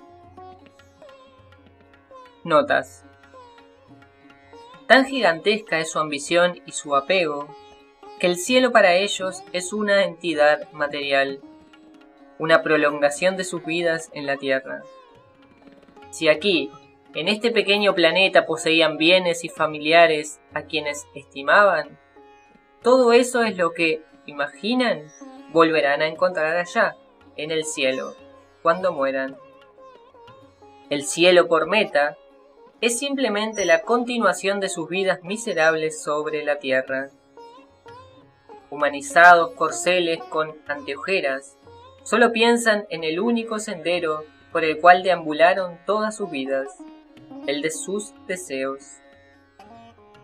Notas. 2.43 3.05
Tan 4.87 5.05
gigantesca 5.05 5.79
es 5.79 5.89
su 5.89 5.99
ambición 5.99 6.61
y 6.65 6.73
su 6.73 6.95
apego, 6.95 7.47
que 8.19 8.27
el 8.27 8.35
cielo 8.37 8.73
para 8.73 8.95
ellos 8.95 9.41
es 9.53 9.71
una 9.71 10.03
entidad 10.03 10.69
material, 10.73 11.39
una 12.43 12.61
prolongación 12.61 13.37
de 13.37 13.45
sus 13.45 13.63
vidas 13.63 14.09
en 14.13 14.25
la 14.25 14.35
tierra. 14.35 14.83
Si 16.11 16.27
aquí 16.27 16.69
en 17.15 17.29
este 17.29 17.51
pequeño 17.51 17.95
planeta 17.95 18.45
poseían 18.45 18.97
bienes 18.97 19.45
y 19.45 19.49
familiares 19.49 20.41
a 20.53 20.63
quienes 20.63 21.07
estimaban, 21.15 21.97
todo 22.81 23.13
eso 23.13 23.43
es 23.43 23.55
lo 23.55 23.71
que, 23.71 24.01
imaginan, 24.25 25.09
volverán 25.53 26.01
a 26.01 26.07
encontrar 26.07 26.57
allá, 26.57 26.97
en 27.37 27.51
el 27.51 27.63
cielo, 27.63 28.13
cuando 28.61 28.91
mueran. 28.91 29.37
El 30.89 31.05
cielo 31.05 31.47
por 31.47 31.65
meta 31.65 32.17
es 32.81 32.99
simplemente 32.99 33.63
la 33.63 33.83
continuación 33.83 34.59
de 34.59 34.67
sus 34.67 34.89
vidas 34.89 35.23
miserables 35.23 36.03
sobre 36.03 36.43
la 36.43 36.59
tierra. 36.59 37.09
Humanizados 38.69 39.51
corceles 39.51 40.21
con 40.25 40.57
anteojeras, 40.67 41.57
solo 42.03 42.31
piensan 42.31 42.85
en 42.89 43.03
el 43.03 43.19
único 43.19 43.59
sendero 43.59 44.23
por 44.51 44.63
el 44.63 44.79
cual 44.79 45.03
deambularon 45.03 45.79
todas 45.85 46.15
sus 46.15 46.29
vidas, 46.29 46.67
el 47.47 47.61
de 47.61 47.71
sus 47.71 48.13
deseos. 48.27 48.99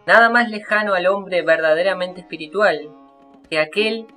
Nada 0.05 0.29
más 0.29 0.49
lejano 0.49 0.93
al 0.93 1.07
hombre 1.07 1.41
verdaderamente 1.41 2.21
espiritual 2.21 2.89
que 3.49 3.59
aquel 3.59 4.07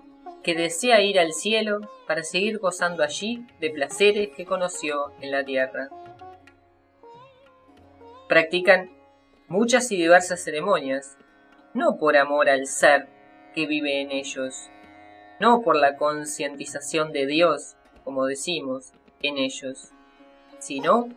que 0.43 0.55
desea 0.55 1.01
ir 1.01 1.19
al 1.19 1.33
cielo 1.33 1.81
para 2.07 2.23
seguir 2.25 2.59
gozando 2.59 3.03
allí 3.03 3.47
de 3.61 3.71
placeres 3.71 4.31
que 4.37 4.45
conoció 4.45 5.13
en 5.21 5.31
la 5.31 5.45
tierra. 5.45 5.89
Practican 8.29 8.91
muchas 9.49 9.91
y 9.93 9.97
diversas 9.97 10.43
ceremonias, 10.43 11.17
no 11.75 11.97
por 11.97 12.17
amor 12.17 12.49
al 12.49 12.67
ser 12.67 13.09
que 13.55 13.67
vive 13.67 14.01
en 14.01 14.11
ellos, 14.11 14.71
no 15.43 15.61
por 15.63 15.75
la 15.75 15.97
concientización 15.97 17.11
de 17.11 17.27
Dios, 17.27 17.75
como 18.05 18.27
decimos, 18.27 18.93
en 19.23 19.39
ellos, 19.39 19.91
sino 20.61 21.09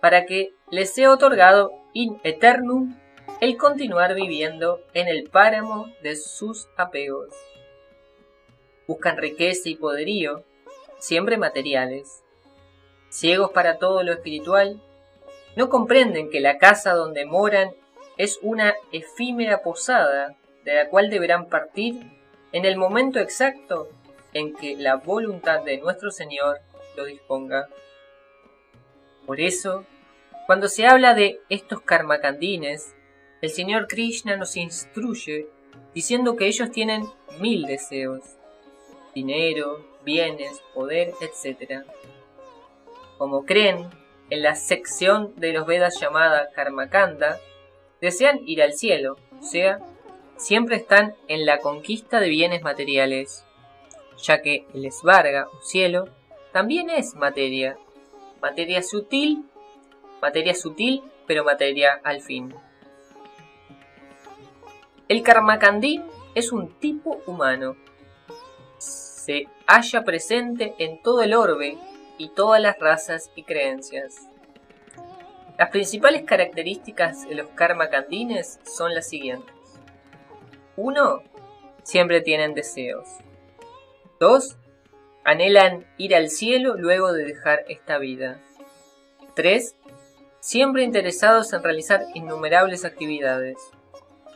para 0.00 0.26
que 0.26 0.52
les 0.68 0.92
sea 0.92 1.12
otorgado 1.12 1.70
in 1.92 2.18
eternum 2.24 2.96
el 3.40 3.56
continuar 3.56 4.16
viviendo 4.16 4.80
en 4.94 5.06
el 5.06 5.30
páramo 5.30 5.92
de 6.02 6.16
sus 6.16 6.68
apegos. 6.76 7.32
Buscan 8.88 9.16
riqueza 9.16 9.68
y 9.68 9.76
poderío, 9.76 10.42
siempre 10.98 11.36
materiales. 11.36 12.24
Ciegos 13.10 13.52
para 13.52 13.78
todo 13.78 14.02
lo 14.02 14.12
espiritual, 14.12 14.82
no 15.54 15.68
comprenden 15.68 16.30
que 16.30 16.40
la 16.40 16.58
casa 16.58 16.94
donde 16.94 17.26
moran 17.26 17.70
es 18.16 18.40
una 18.42 18.74
efímera 18.90 19.62
posada 19.62 20.34
de 20.64 20.74
la 20.74 20.88
cual 20.88 21.10
deberán 21.10 21.48
partir 21.48 22.17
en 22.52 22.64
el 22.64 22.76
momento 22.76 23.18
exacto 23.18 23.88
en 24.32 24.54
que 24.54 24.76
la 24.76 24.96
voluntad 24.96 25.62
de 25.62 25.78
nuestro 25.78 26.10
Señor 26.10 26.60
lo 26.96 27.04
disponga. 27.04 27.68
Por 29.26 29.40
eso, 29.40 29.84
cuando 30.46 30.68
se 30.68 30.86
habla 30.86 31.14
de 31.14 31.40
estos 31.48 31.80
karmakandines, 31.82 32.94
el 33.42 33.50
Señor 33.50 33.86
Krishna 33.86 34.36
nos 34.36 34.56
instruye 34.56 35.46
diciendo 35.94 36.36
que 36.36 36.46
ellos 36.46 36.70
tienen 36.70 37.06
mil 37.40 37.66
deseos, 37.66 38.22
dinero, 39.14 39.84
bienes, 40.04 40.62
poder, 40.74 41.12
etc. 41.20 41.82
Como 43.18 43.44
creen 43.44 43.88
en 44.30 44.42
la 44.42 44.54
sección 44.54 45.34
de 45.36 45.52
los 45.52 45.66
Vedas 45.66 46.00
llamada 46.00 46.48
Karmakanda, 46.54 47.38
desean 48.00 48.40
ir 48.46 48.62
al 48.62 48.72
cielo, 48.74 49.16
o 49.40 49.42
sea, 49.42 49.80
siempre 50.38 50.76
están 50.76 51.14
en 51.26 51.44
la 51.44 51.58
conquista 51.58 52.20
de 52.20 52.28
bienes 52.28 52.62
materiales, 52.62 53.44
ya 54.16 54.40
que 54.40 54.66
el 54.72 54.86
esvarga 54.86 55.48
o 55.52 55.60
cielo 55.62 56.08
también 56.52 56.88
es 56.88 57.14
materia, 57.14 57.76
materia 58.40 58.82
sutil, 58.82 59.44
materia 60.22 60.54
sutil, 60.54 61.02
pero 61.26 61.44
materia 61.44 62.00
al 62.02 62.22
fin. 62.22 62.54
El 65.08 65.22
Karmakandí 65.22 66.02
es 66.34 66.52
un 66.52 66.78
tipo 66.78 67.20
humano. 67.26 67.76
Se 68.78 69.48
halla 69.66 70.04
presente 70.04 70.74
en 70.78 71.02
todo 71.02 71.22
el 71.22 71.34
orbe 71.34 71.76
y 72.16 72.30
todas 72.30 72.60
las 72.60 72.78
razas 72.78 73.30
y 73.34 73.42
creencias. 73.42 74.28
Las 75.58 75.70
principales 75.70 76.22
características 76.22 77.28
de 77.28 77.34
los 77.34 77.48
Karmakandines 77.48 78.60
son 78.64 78.94
las 78.94 79.08
siguientes. 79.08 79.57
1. 80.78 81.22
Siempre 81.82 82.20
tienen 82.20 82.54
deseos. 82.54 83.08
2. 84.20 84.56
Anhelan 85.24 85.84
ir 85.96 86.14
al 86.14 86.30
cielo 86.30 86.76
luego 86.76 87.12
de 87.12 87.24
dejar 87.24 87.64
esta 87.68 87.98
vida. 87.98 88.40
3. 89.34 89.74
Siempre 90.38 90.84
interesados 90.84 91.52
en 91.52 91.64
realizar 91.64 92.06
innumerables 92.14 92.84
actividades 92.84 93.58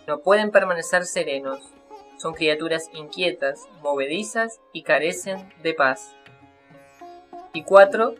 no 0.08 0.18
pueden 0.18 0.50
permanecer 0.50 1.04
serenos. 1.04 1.72
Son 2.18 2.34
criaturas 2.34 2.90
inquietas, 2.92 3.68
movedizas 3.80 4.60
y 4.72 4.82
carecen 4.82 5.52
de 5.62 5.74
paz. 5.74 6.16
Y 7.52 7.62
4. 7.62 8.16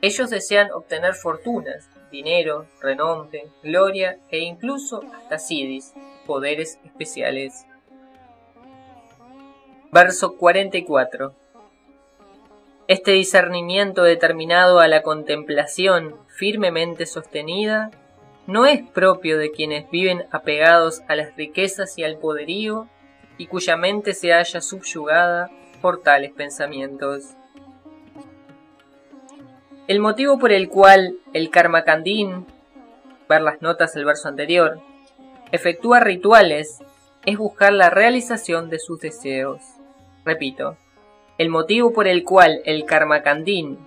Ellos 0.00 0.30
desean 0.30 0.70
obtener 0.72 1.12
fortunas, 1.14 1.90
dinero, 2.10 2.66
renombre, 2.80 3.50
gloria 3.62 4.18
e 4.30 4.38
incluso 4.38 5.02
hasta 5.14 5.38
sidis, 5.38 5.92
poderes 6.28 6.78
especiales. 6.84 7.64
Verso 9.90 10.36
44. 10.36 11.34
Este 12.86 13.12
discernimiento 13.12 14.02
determinado 14.02 14.80
a 14.80 14.88
la 14.88 15.02
contemplación 15.02 16.16
firmemente 16.28 17.06
sostenida 17.06 17.90
no 18.46 18.66
es 18.66 18.82
propio 18.82 19.38
de 19.38 19.50
quienes 19.50 19.90
viven 19.90 20.26
apegados 20.30 21.00
a 21.08 21.16
las 21.16 21.34
riquezas 21.34 21.96
y 21.96 22.04
al 22.04 22.18
poderío 22.18 22.88
y 23.38 23.46
cuya 23.46 23.78
mente 23.78 24.12
se 24.12 24.32
halla 24.32 24.60
subyugada 24.60 25.50
por 25.80 26.02
tales 26.02 26.32
pensamientos. 26.32 27.34
El 29.86 30.00
motivo 30.00 30.38
por 30.38 30.52
el 30.52 30.68
cual 30.68 31.16
el 31.32 31.48
Karmakandin, 31.48 32.46
ver 33.26 33.40
las 33.40 33.62
notas 33.62 33.94
del 33.94 34.04
verso 34.04 34.28
anterior, 34.28 34.82
efectúa 35.52 36.00
rituales 36.00 36.78
es 37.24 37.38
buscar 37.38 37.72
la 37.72 37.90
realización 37.90 38.70
de 38.70 38.78
sus 38.78 39.00
deseos. 39.00 39.60
Repito, 40.24 40.76
el 41.38 41.48
motivo 41.48 41.92
por 41.92 42.08
el 42.08 42.24
cual 42.24 42.60
el 42.64 42.84
Karmakandin 42.84 43.78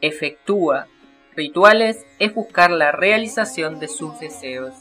efectúa 0.00 0.86
rituales 1.34 2.04
es 2.18 2.34
buscar 2.34 2.70
la 2.70 2.92
realización 2.92 3.78
de 3.78 3.88
sus 3.88 4.18
deseos. 4.18 4.74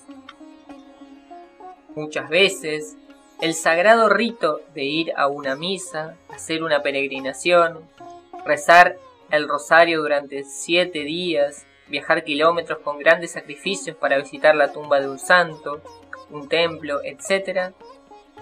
Muchas 1.95 2.29
veces, 2.29 2.97
el 3.41 3.53
sagrado 3.53 4.09
rito 4.09 4.61
de 4.73 4.83
ir 4.83 5.13
a 5.15 5.27
una 5.27 5.55
misa, 5.55 6.15
hacer 6.29 6.63
una 6.63 6.81
peregrinación, 6.81 7.79
rezar 8.45 8.97
el 9.29 9.47
rosario 9.47 10.01
durante 10.01 10.43
siete 10.43 10.99
días, 10.99 11.65
viajar 11.87 12.23
kilómetros 12.23 12.79
con 12.79 12.97
grandes 12.99 13.31
sacrificios 13.31 13.95
para 13.95 14.17
visitar 14.17 14.55
la 14.55 14.71
tumba 14.71 14.99
de 14.99 15.09
un 15.09 15.19
santo, 15.19 15.81
un 16.29 16.47
templo, 16.49 16.99
etc., 17.03 17.73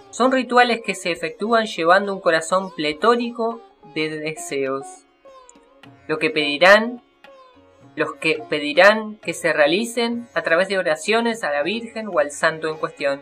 son 0.09 0.31
rituales 0.31 0.81
que 0.81 0.95
se 0.95 1.11
efectúan 1.11 1.65
llevando 1.65 2.13
un 2.13 2.21
corazón 2.21 2.73
pletórico 2.73 3.61
de 3.93 4.09
deseos. 4.19 4.85
Lo 6.07 6.19
que 6.19 6.29
pedirán 6.29 7.01
los 7.95 8.15
que 8.15 8.43
pedirán 8.49 9.15
que 9.17 9.33
se 9.33 9.53
realicen 9.53 10.27
a 10.33 10.41
través 10.41 10.67
de 10.67 10.77
oraciones 10.77 11.43
a 11.43 11.51
la 11.51 11.63
Virgen 11.63 12.07
o 12.07 12.19
al 12.19 12.31
santo 12.31 12.69
en 12.69 12.77
cuestión. 12.77 13.21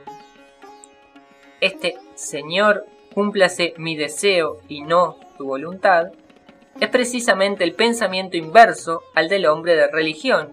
Este 1.61 1.95
Señor, 2.15 2.85
cúmplase 3.13 3.73
mi 3.77 3.95
deseo 3.95 4.59
y 4.67 4.81
no 4.81 5.17
tu 5.37 5.45
voluntad, 5.45 6.11
es 6.79 6.89
precisamente 6.89 7.63
el 7.63 7.73
pensamiento 7.73 8.35
inverso 8.35 9.03
al 9.13 9.29
del 9.29 9.45
hombre 9.45 9.75
de 9.75 9.87
religión, 9.87 10.51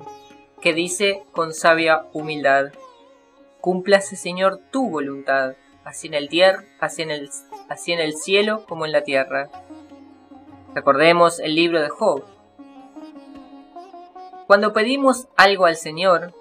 que 0.61 0.75
dice 0.75 1.23
con 1.33 1.55
sabia 1.55 2.05
humildad, 2.13 2.73
cúmplase 3.61 4.17
Señor 4.17 4.61
tu 4.71 4.89
voluntad, 4.89 5.55
así 5.85 6.07
en 6.09 6.15
el 6.15 6.29
tierra, 6.29 6.65
así 6.81 7.03
en 7.03 7.11
el, 7.11 7.31
así 7.69 7.93
en 7.93 8.01
el 8.01 8.15
cielo 8.15 8.65
como 8.67 8.87
en 8.87 8.93
la 8.93 9.03
tierra. 9.03 9.51
Recordemos 10.75 11.41
el 11.41 11.55
libro 11.55 11.81
de 11.81 11.89
Job, 11.89 12.25
cuando 14.51 14.73
pedimos 14.73 15.29
algo 15.37 15.67
al 15.67 15.77
Señor, 15.77 16.35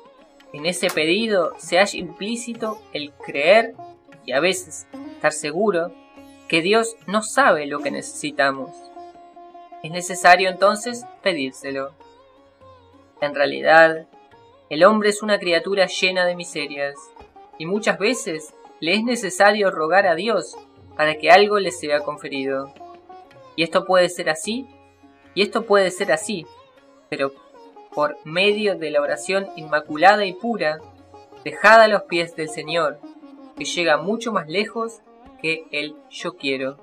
en 0.51 0.65
ese 0.65 0.89
pedido 0.89 1.53
se 1.59 1.77
halla 1.77 1.99
implícito 1.99 2.81
el 2.91 3.11
creer 3.13 3.75
y 4.25 4.31
a 4.31 4.39
veces 4.39 4.87
estar 5.13 5.31
seguro 5.31 5.93
que 6.47 6.63
Dios 6.63 6.95
no 7.05 7.21
sabe 7.21 7.67
lo 7.67 7.81
que 7.81 7.91
necesitamos. 7.91 8.71
Es 9.83 9.91
necesario 9.91 10.49
entonces 10.49 11.05
pedírselo. 11.21 11.93
En 13.21 13.35
realidad, 13.35 14.07
el 14.69 14.83
hombre 14.83 15.09
es 15.09 15.23
una 15.23 15.39
criatura 15.39 15.87
llena 15.87 16.25
de 16.25 16.35
miserias 16.35 16.95
y 17.57 17.65
muchas 17.65 17.97
veces 17.97 18.53
le 18.79 18.93
es 18.93 19.03
necesario 19.03 19.71
rogar 19.71 20.05
a 20.05 20.15
Dios 20.15 20.57
para 20.95 21.15
que 21.15 21.31
algo 21.31 21.59
le 21.59 21.71
sea 21.71 22.01
conferido. 22.01 22.73
Y 23.55 23.63
esto 23.63 23.85
puede 23.85 24.09
ser 24.09 24.29
así, 24.29 24.67
y 25.33 25.41
esto 25.41 25.65
puede 25.65 25.91
ser 25.91 26.11
así, 26.11 26.45
pero 27.09 27.33
por 27.93 28.17
medio 28.23 28.77
de 28.77 28.91
la 28.91 29.01
oración 29.01 29.47
inmaculada 29.55 30.25
y 30.25 30.33
pura, 30.33 30.79
dejada 31.43 31.85
a 31.85 31.87
los 31.87 32.03
pies 32.03 32.35
del 32.35 32.49
Señor, 32.49 32.99
que 33.57 33.65
llega 33.65 33.97
mucho 33.97 34.31
más 34.31 34.47
lejos 34.47 35.01
que 35.41 35.65
el 35.71 35.95
yo 36.09 36.37
quiero. 36.37 36.77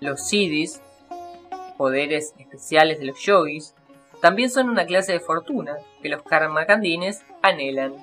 Los 0.00 0.26
siddhis, 0.26 0.82
poderes 1.76 2.34
especiales 2.38 2.98
de 2.98 3.06
los 3.06 3.20
yogis, 3.20 3.74
también 4.20 4.50
son 4.50 4.68
una 4.68 4.86
clase 4.86 5.12
de 5.12 5.20
fortuna 5.20 5.76
que 6.02 6.08
los 6.08 6.22
karmakandines 6.22 7.24
anhelan. 7.42 7.94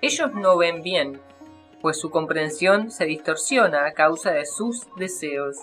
Ellos 0.00 0.34
no 0.34 0.56
ven 0.56 0.82
bien, 0.82 1.20
pues 1.80 2.00
su 2.00 2.10
comprensión 2.10 2.90
se 2.90 3.06
distorsiona 3.06 3.86
a 3.86 3.92
causa 3.92 4.32
de 4.32 4.44
sus 4.44 4.86
deseos. 4.96 5.58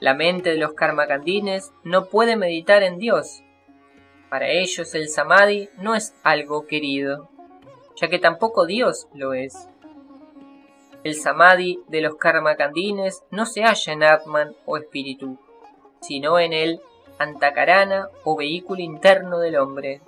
La 0.00 0.14
mente 0.14 0.50
de 0.50 0.56
los 0.56 0.74
karmakandines 0.74 1.72
no 1.84 2.06
puede 2.06 2.36
meditar 2.36 2.82
en 2.82 2.98
Dios. 2.98 3.42
Para 4.28 4.48
ellos 4.48 4.94
el 4.94 5.08
samadhi 5.08 5.68
no 5.78 5.94
es 5.94 6.14
algo 6.22 6.66
querido, 6.66 7.28
ya 7.96 8.08
que 8.08 8.18
tampoco 8.18 8.66
Dios 8.66 9.08
lo 9.14 9.34
es. 9.34 9.68
El 11.04 11.14
samadhi 11.14 11.80
de 11.88 12.00
los 12.00 12.16
karmakandines 12.16 13.24
no 13.30 13.46
se 13.46 13.62
halla 13.62 13.92
en 13.92 14.02
Atman 14.04 14.56
o 14.64 14.76
espíritu, 14.76 15.38
sino 16.00 16.38
en 16.38 16.52
el 16.52 16.80
antakarana 17.18 18.08
o 18.24 18.36
vehículo 18.36 18.80
interno 18.82 19.38
del 19.38 19.56
hombre, 19.56 20.00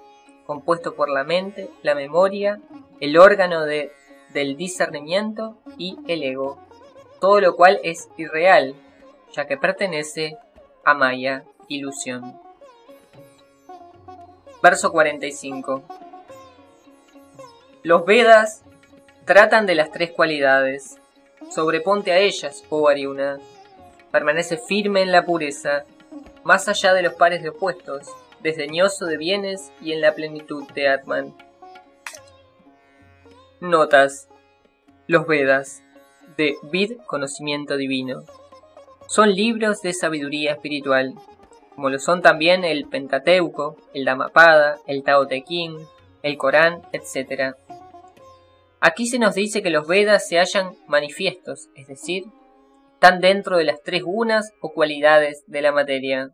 compuesto 0.46 0.94
por 0.94 1.08
la 1.08 1.24
mente, 1.24 1.70
la 1.82 1.94
memoria, 1.94 2.60
el 3.00 3.18
órgano 3.18 3.64
de, 3.64 3.92
del 4.32 4.56
discernimiento 4.56 5.56
y 5.78 5.96
el 6.06 6.22
ego, 6.22 6.58
todo 7.20 7.40
lo 7.40 7.56
cual 7.56 7.80
es 7.82 8.08
irreal, 8.16 8.74
ya 9.32 9.46
que 9.46 9.56
pertenece 9.56 10.38
a 10.84 10.94
Maya, 10.94 11.44
ilusión. 11.68 12.38
Verso 14.62 14.92
45. 14.92 15.82
Los 17.82 18.06
Vedas 18.06 18.62
tratan 19.24 19.66
de 19.66 19.74
las 19.74 19.90
tres 19.90 20.10
cualidades. 20.10 20.98
Sobreponte 21.50 22.12
a 22.12 22.18
ellas, 22.18 22.64
oh 22.70 22.88
Ariuna. 22.88 23.38
Permanece 24.10 24.56
firme 24.56 25.02
en 25.02 25.12
la 25.12 25.24
pureza, 25.24 25.84
más 26.44 26.68
allá 26.68 26.94
de 26.94 27.02
los 27.02 27.14
pares 27.14 27.42
de 27.42 27.48
opuestos, 27.48 28.06
desdeñoso 28.40 29.06
de 29.06 29.16
bienes 29.16 29.72
y 29.80 29.92
en 29.92 30.00
la 30.00 30.14
plenitud 30.14 30.64
de 30.72 30.88
Atman. 30.88 31.34
Notas. 33.60 34.28
Los 35.06 35.26
Vedas, 35.26 35.82
de 36.38 36.56
Vid 36.62 36.92
Conocimiento 37.06 37.76
Divino, 37.76 38.24
son 39.06 39.34
libros 39.34 39.82
de 39.82 39.92
sabiduría 39.92 40.52
espiritual, 40.52 41.14
como 41.74 41.90
lo 41.90 41.98
son 41.98 42.22
también 42.22 42.64
el 42.64 42.86
Pentateuco, 42.88 43.76
el 43.92 44.06
Dhammapada, 44.06 44.78
el 44.86 45.02
Tao 45.02 45.26
Te 45.26 45.44
Ching, 45.44 45.76
el 46.22 46.38
Corán, 46.38 46.82
etc. 46.92 47.54
Aquí 48.80 49.06
se 49.06 49.18
nos 49.18 49.34
dice 49.34 49.62
que 49.62 49.68
los 49.68 49.86
Vedas 49.86 50.26
se 50.26 50.38
hallan 50.38 50.74
manifiestos, 50.86 51.68
es 51.74 51.86
decir, 51.86 52.24
están 53.04 53.20
dentro 53.20 53.58
de 53.58 53.64
las 53.64 53.82
tres 53.82 54.02
gunas 54.02 54.54
o 54.62 54.72
cualidades 54.72 55.44
de 55.46 55.60
la 55.60 55.72
materia. 55.72 56.30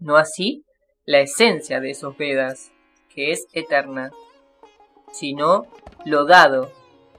No 0.00 0.16
así 0.16 0.64
la 1.04 1.20
esencia 1.20 1.78
de 1.78 1.90
esos 1.90 2.18
Vedas, 2.18 2.72
que 3.14 3.30
es 3.30 3.46
eterna, 3.52 4.10
sino 5.12 5.68
lo 6.04 6.24
dado, 6.24 6.72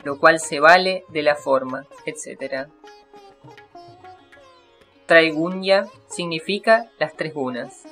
lo 0.04 0.20
cual 0.20 0.42
se 0.42 0.60
vale 0.60 1.06
de 1.08 1.22
la 1.22 1.36
forma, 1.36 1.88
etc. 2.06 2.68
Traigunya 5.06 5.86
significa 6.10 6.92
las 7.00 7.16
tres 7.16 7.34
gunas. 7.34 7.84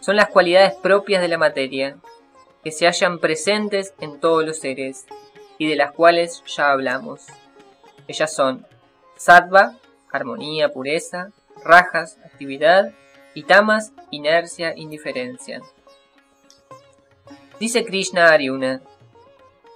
Son 0.00 0.16
las 0.16 0.30
cualidades 0.30 0.74
propias 0.74 1.22
de 1.22 1.28
la 1.28 1.38
materia, 1.38 1.96
que 2.64 2.72
se 2.72 2.86
hallan 2.86 3.20
presentes 3.20 3.94
en 4.00 4.18
todos 4.18 4.44
los 4.44 4.58
seres, 4.58 5.06
y 5.58 5.68
de 5.68 5.76
las 5.76 5.92
cuales 5.92 6.42
ya 6.44 6.72
hablamos. 6.72 7.26
Ellas 8.08 8.34
son 8.34 8.66
sattva, 9.22 9.78
armonía, 10.10 10.70
pureza, 10.70 11.30
rajas, 11.64 12.18
actividad, 12.24 12.92
y 13.34 13.44
tamas, 13.44 13.92
inercia, 14.10 14.74
indiferencia. 14.76 15.62
Dice 17.60 17.84
Krishna 17.84 18.30
Aryuna, 18.30 18.82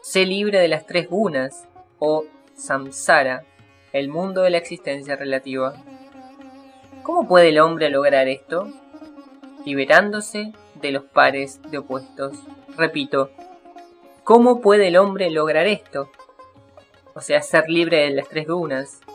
sé 0.02 0.26
libre 0.26 0.58
de 0.58 0.66
las 0.66 0.84
tres 0.84 1.08
gunas, 1.08 1.64
o 2.00 2.24
samsara, 2.56 3.44
el 3.92 4.08
mundo 4.08 4.42
de 4.42 4.50
la 4.50 4.58
existencia 4.58 5.14
relativa. 5.14 5.74
¿Cómo 7.04 7.28
puede 7.28 7.50
el 7.50 7.60
hombre 7.60 7.88
lograr 7.88 8.26
esto? 8.26 8.68
Liberándose 9.64 10.52
de 10.74 10.90
los 10.90 11.04
pares 11.04 11.62
de 11.70 11.78
opuestos. 11.78 12.36
Repito, 12.76 13.30
¿cómo 14.24 14.60
puede 14.60 14.88
el 14.88 14.96
hombre 14.96 15.30
lograr 15.30 15.68
esto? 15.68 16.10
O 17.14 17.20
sea, 17.20 17.42
ser 17.42 17.70
libre 17.70 17.98
de 17.98 18.10
las 18.10 18.28
tres 18.28 18.48
gunas 18.48 19.05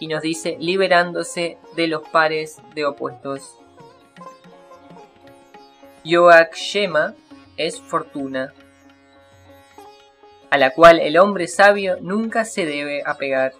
y 0.00 0.08
nos 0.08 0.22
dice 0.22 0.56
liberándose 0.60 1.58
de 1.76 1.86
los 1.86 2.08
pares 2.08 2.60
de 2.74 2.84
opuestos. 2.84 3.58
Yoakshema 6.04 7.14
es 7.56 7.80
fortuna, 7.80 8.52
a 10.50 10.58
la 10.58 10.70
cual 10.70 11.00
el 11.00 11.16
hombre 11.18 11.48
sabio 11.48 11.96
nunca 12.00 12.44
se 12.44 12.66
debe 12.66 13.02
apegar. 13.06 13.54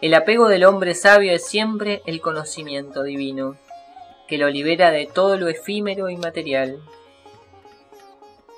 El 0.00 0.14
apego 0.14 0.48
del 0.48 0.64
hombre 0.64 0.94
sabio 0.94 1.32
es 1.32 1.46
siempre 1.46 2.02
el 2.06 2.20
conocimiento 2.20 3.02
divino, 3.02 3.56
que 4.28 4.38
lo 4.38 4.48
libera 4.50 4.90
de 4.90 5.06
todo 5.06 5.36
lo 5.36 5.48
efímero 5.48 6.10
y 6.10 6.16
material. 6.16 6.78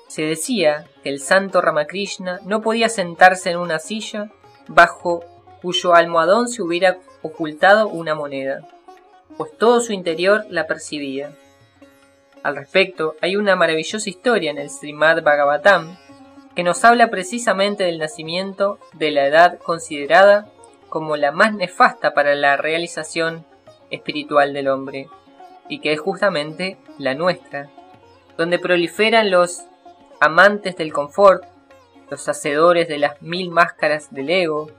Se 0.07 0.23
decía 0.23 0.87
que 1.03 1.09
el 1.09 1.19
santo 1.19 1.61
Ramakrishna 1.61 2.39
no 2.43 2.61
podía 2.61 2.89
sentarse 2.89 3.51
en 3.51 3.57
una 3.57 3.79
silla 3.79 4.31
bajo 4.67 5.23
cuyo 5.61 5.93
almohadón 5.93 6.47
se 6.47 6.61
hubiera 6.61 6.97
ocultado 7.21 7.87
una 7.87 8.15
moneda, 8.15 8.61
pues 9.37 9.55
todo 9.57 9.81
su 9.81 9.93
interior 9.93 10.45
la 10.49 10.67
percibía. 10.67 11.31
Al 12.43 12.55
respecto, 12.55 13.15
hay 13.21 13.35
una 13.35 13.55
maravillosa 13.55 14.09
historia 14.09 14.51
en 14.51 14.57
el 14.57 14.69
Srimad 14.69 15.21
Bhagavatam 15.23 15.97
que 16.55 16.63
nos 16.63 16.83
habla 16.83 17.09
precisamente 17.09 17.83
del 17.83 17.99
nacimiento 17.99 18.79
de 18.93 19.11
la 19.11 19.27
edad 19.27 19.59
considerada 19.59 20.47
como 20.89 21.15
la 21.15 21.31
más 21.31 21.53
nefasta 21.53 22.13
para 22.13 22.35
la 22.35 22.57
realización 22.57 23.45
espiritual 23.91 24.53
del 24.53 24.67
hombre, 24.67 25.07
y 25.67 25.79
que 25.79 25.93
es 25.93 25.99
justamente 25.99 26.77
la 26.97 27.13
nuestra, 27.13 27.69
donde 28.37 28.59
proliferan 28.59 29.31
los 29.31 29.65
amantes 30.19 30.75
del 30.75 30.91
confort, 30.91 31.43
los 32.09 32.27
hacedores 32.27 32.87
de 32.87 32.97
las 32.97 33.21
mil 33.21 33.51
máscaras 33.51 34.11
del 34.13 34.29
ego, 34.29 34.71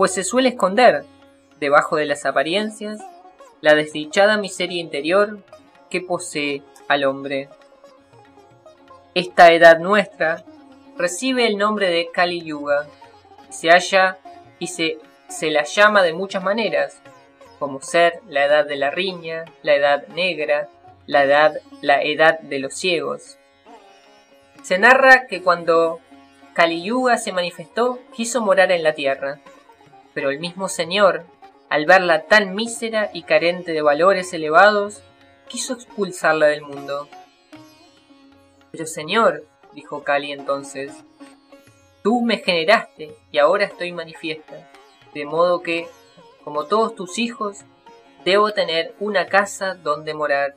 pues 0.00 0.14
se 0.14 0.24
suele 0.24 0.48
esconder, 0.48 1.04
debajo 1.58 1.96
de 1.96 2.06
las 2.06 2.24
apariencias, 2.24 3.02
la 3.60 3.74
desdichada 3.74 4.38
miseria 4.38 4.80
interior 4.80 5.40
que 5.90 6.00
posee 6.00 6.62
al 6.88 7.04
hombre. 7.04 7.50
Esta 9.14 9.52
edad 9.52 9.78
nuestra 9.78 10.42
recibe 10.96 11.46
el 11.46 11.58
nombre 11.58 11.90
de 11.90 12.08
Kali 12.10 12.40
Yuga, 12.40 12.86
se 13.50 13.68
halla 13.68 14.16
y 14.58 14.68
se, 14.68 14.96
se 15.28 15.50
la 15.50 15.64
llama 15.64 16.02
de 16.02 16.14
muchas 16.14 16.42
maneras, 16.42 17.02
como 17.58 17.82
ser 17.82 18.22
la 18.26 18.46
edad 18.46 18.64
de 18.64 18.76
la 18.76 18.90
riña, 18.90 19.44
la 19.60 19.74
edad 19.74 20.08
negra, 20.08 20.70
la 21.04 21.24
edad, 21.24 21.60
la 21.82 22.02
edad 22.02 22.40
de 22.40 22.58
los 22.58 22.72
ciegos. 22.72 23.36
Se 24.62 24.78
narra 24.78 25.26
que 25.26 25.42
cuando 25.42 26.00
Kali 26.54 26.84
Yuga 26.84 27.18
se 27.18 27.32
manifestó, 27.32 27.98
quiso 28.14 28.40
morar 28.40 28.72
en 28.72 28.82
la 28.82 28.94
tierra, 28.94 29.40
pero 30.14 30.30
el 30.30 30.38
mismo 30.38 30.68
Señor, 30.68 31.24
al 31.68 31.86
verla 31.86 32.24
tan 32.26 32.54
mísera 32.54 33.10
y 33.12 33.22
carente 33.22 33.72
de 33.72 33.82
valores 33.82 34.32
elevados, 34.32 35.02
quiso 35.48 35.74
expulsarla 35.74 36.46
del 36.46 36.62
mundo. 36.62 37.08
Pero 38.70 38.86
Señor, 38.86 39.44
dijo 39.72 40.04
Kali 40.04 40.32
entonces, 40.32 40.92
tú 42.02 42.22
me 42.22 42.38
generaste 42.38 43.14
y 43.30 43.38
ahora 43.38 43.64
estoy 43.64 43.92
manifiesta, 43.92 44.70
de 45.14 45.24
modo 45.24 45.62
que, 45.62 45.88
como 46.44 46.64
todos 46.64 46.94
tus 46.94 47.18
hijos, 47.18 47.64
debo 48.24 48.52
tener 48.52 48.94
una 49.00 49.26
casa 49.26 49.74
donde 49.74 50.14
morar. 50.14 50.54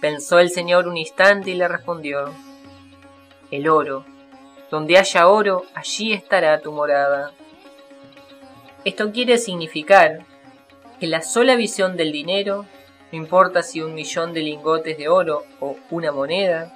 Pensó 0.00 0.38
el 0.38 0.50
Señor 0.50 0.88
un 0.88 0.96
instante 0.96 1.50
y 1.50 1.54
le 1.54 1.68
respondió, 1.68 2.32
el 3.50 3.68
oro, 3.68 4.04
donde 4.70 4.98
haya 4.98 5.28
oro, 5.28 5.64
allí 5.74 6.12
estará 6.12 6.60
tu 6.60 6.72
morada. 6.72 7.32
Esto 8.86 9.10
quiere 9.10 9.36
significar 9.38 10.20
que 11.00 11.08
la 11.08 11.20
sola 11.20 11.56
visión 11.56 11.96
del 11.96 12.12
dinero, 12.12 12.66
no 13.10 13.18
importa 13.18 13.64
si 13.64 13.80
un 13.80 13.94
millón 13.94 14.32
de 14.32 14.42
lingotes 14.42 14.96
de 14.96 15.08
oro 15.08 15.42
o 15.58 15.76
una 15.90 16.12
moneda, 16.12 16.72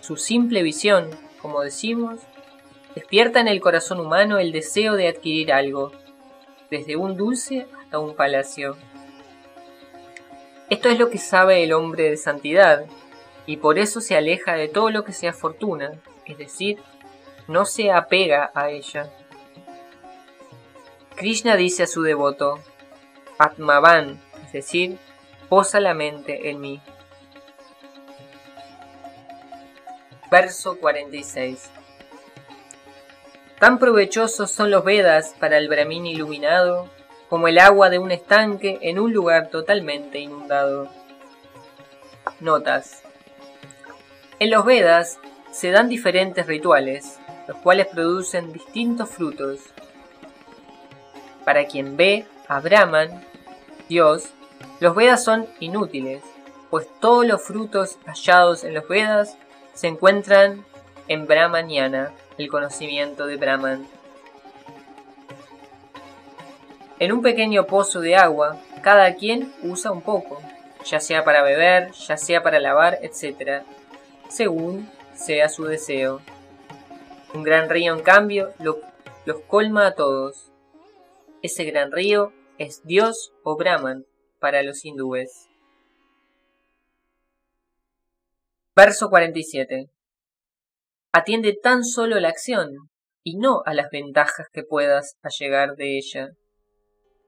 su 0.00 0.16
simple 0.16 0.62
visión, 0.62 1.10
como 1.42 1.60
decimos, 1.60 2.20
despierta 2.94 3.38
en 3.38 3.48
el 3.48 3.60
corazón 3.60 4.00
humano 4.00 4.38
el 4.38 4.50
deseo 4.50 4.94
de 4.94 5.08
adquirir 5.08 5.52
algo, 5.52 5.92
desde 6.70 6.96
un 6.96 7.18
dulce 7.18 7.66
hasta 7.82 7.98
un 7.98 8.16
palacio. 8.16 8.78
Esto 10.70 10.88
es 10.88 10.98
lo 10.98 11.10
que 11.10 11.18
sabe 11.18 11.62
el 11.64 11.74
hombre 11.74 12.08
de 12.08 12.16
santidad, 12.16 12.86
y 13.44 13.58
por 13.58 13.78
eso 13.78 14.00
se 14.00 14.16
aleja 14.16 14.54
de 14.54 14.68
todo 14.68 14.88
lo 14.88 15.04
que 15.04 15.12
sea 15.12 15.34
fortuna, 15.34 16.00
es 16.24 16.38
decir, 16.38 16.78
no 17.46 17.66
se 17.66 17.92
apega 17.92 18.50
a 18.54 18.70
ella. 18.70 19.10
Krishna 21.16 21.56
dice 21.56 21.84
a 21.84 21.86
su 21.86 22.02
devoto, 22.02 22.60
Atmavan, 23.38 24.20
es 24.44 24.52
decir, 24.52 24.98
posa 25.48 25.80
la 25.80 25.94
mente 25.94 26.50
en 26.50 26.60
mí. 26.60 26.80
Verso 30.30 30.78
46 30.78 31.70
Tan 33.58 33.78
provechosos 33.78 34.50
son 34.50 34.70
los 34.70 34.82
Vedas 34.82 35.36
para 35.38 35.56
el 35.58 35.68
Brahmin 35.68 36.06
iluminado 36.06 36.88
como 37.28 37.48
el 37.48 37.58
agua 37.58 37.90
de 37.90 37.98
un 37.98 38.10
estanque 38.10 38.78
en 38.82 38.98
un 38.98 39.12
lugar 39.12 39.48
totalmente 39.48 40.18
inundado. 40.18 40.88
Notas. 42.40 43.02
En 44.38 44.50
los 44.50 44.64
Vedas 44.64 45.18
se 45.50 45.70
dan 45.70 45.88
diferentes 45.88 46.46
rituales, 46.46 47.20
los 47.46 47.56
cuales 47.58 47.86
producen 47.86 48.52
distintos 48.52 49.10
frutos. 49.10 49.60
Para 51.44 51.66
quien 51.66 51.96
ve 51.96 52.26
a 52.48 52.60
Brahman, 52.60 53.24
Dios, 53.88 54.30
los 54.80 54.94
Vedas 54.94 55.24
son 55.24 55.46
inútiles, 55.60 56.22
pues 56.70 56.86
todos 57.00 57.26
los 57.26 57.42
frutos 57.42 57.98
hallados 58.06 58.64
en 58.64 58.74
los 58.74 58.88
Vedas 58.88 59.36
se 59.74 59.88
encuentran 59.88 60.64
en 61.08 61.26
Brahmanyana, 61.26 62.12
el 62.38 62.48
conocimiento 62.48 63.26
de 63.26 63.36
Brahman. 63.36 63.86
En 66.98 67.12
un 67.12 67.22
pequeño 67.22 67.66
pozo 67.66 68.00
de 68.00 68.16
agua, 68.16 68.58
cada 68.82 69.14
quien 69.16 69.52
usa 69.62 69.90
un 69.90 70.02
poco, 70.02 70.40
ya 70.84 71.00
sea 71.00 71.24
para 71.24 71.42
beber, 71.42 71.90
ya 71.92 72.16
sea 72.16 72.42
para 72.42 72.60
lavar, 72.60 72.98
etc 73.02 73.62
según 74.32 74.90
sea 75.14 75.48
su 75.48 75.64
deseo. 75.64 76.20
Un 77.34 77.42
gran 77.42 77.68
río, 77.68 77.94
en 77.94 78.02
cambio, 78.02 78.52
los 78.58 79.40
colma 79.46 79.86
a 79.86 79.94
todos. 79.94 80.51
Ese 81.42 81.64
gran 81.64 81.90
río 81.90 82.32
es 82.58 82.84
Dios 82.84 83.32
o 83.42 83.56
Brahman 83.56 84.06
para 84.38 84.62
los 84.62 84.84
hindúes. 84.84 85.48
Verso 88.76 89.10
47. 89.10 89.90
Atiende 91.12 91.58
tan 91.60 91.84
solo 91.84 92.20
la 92.20 92.28
acción 92.28 92.90
y 93.24 93.36
no 93.36 93.62
a 93.66 93.74
las 93.74 93.90
ventajas 93.90 94.48
que 94.52 94.62
puedas 94.62 95.18
allegar 95.22 95.74
de 95.76 95.98
ella. 95.98 96.30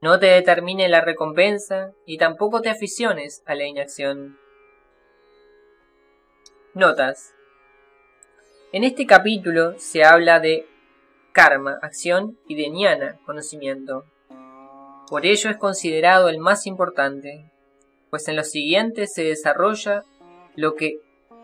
No 0.01 0.19
te 0.21 0.27
determine 0.27 0.89
la 0.89 1.01
recompensa 1.01 1.93
y 2.07 2.17
tampoco 2.17 2.61
te 2.61 2.71
aficiones 2.71 3.43
a 3.47 3.55
la 3.55 3.65
inacción. 3.65 4.39
Notas. 6.73 7.35
En 8.73 8.85
este 8.85 9.07
capítulo 9.07 9.79
se 9.79 10.05
habla 10.05 10.41
de 10.41 10.67
karma, 11.35 11.79
acción, 11.83 12.39
y 12.47 12.55
de 12.55 13.17
conocimiento. 13.27 14.05
Por 15.09 15.27
ello 15.27 15.51
es 15.51 15.57
considerado 15.57 16.29
el 16.29 16.39
más 16.39 16.67
importante, 16.67 17.51
pues 18.09 18.29
en 18.29 18.37
lo 18.37 18.45
siguiente 18.45 19.09
se 19.09 19.25
desarrolla 19.25 20.05
lo 20.55 20.77
que 20.77 21.01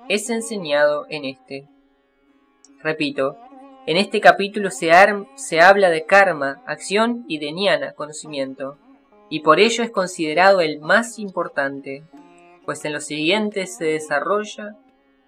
es 0.08 0.30
enseñado 0.30 1.06
en 1.10 1.24
este. 1.24 1.66
Repito, 2.82 3.36
en 3.86 3.96
este 3.96 4.20
capítulo 4.20 4.70
se, 4.70 4.92
habla 4.92 5.90
de 5.90 6.06
karma, 6.06 6.62
acción 6.66 7.24
y 7.26 7.38
de 7.38 7.92
conocimiento, 7.96 8.78
y 9.28 9.40
por 9.40 9.58
ello 9.58 9.82
es 9.82 9.90
considerado 9.90 10.60
el 10.60 10.78
más 10.78 11.18
importante, 11.18 12.04
pues 12.64 12.84
en 12.84 12.92
lo 12.92 13.00
siguiente 13.00 13.66
se 13.66 13.86
desarrolla 13.86 14.76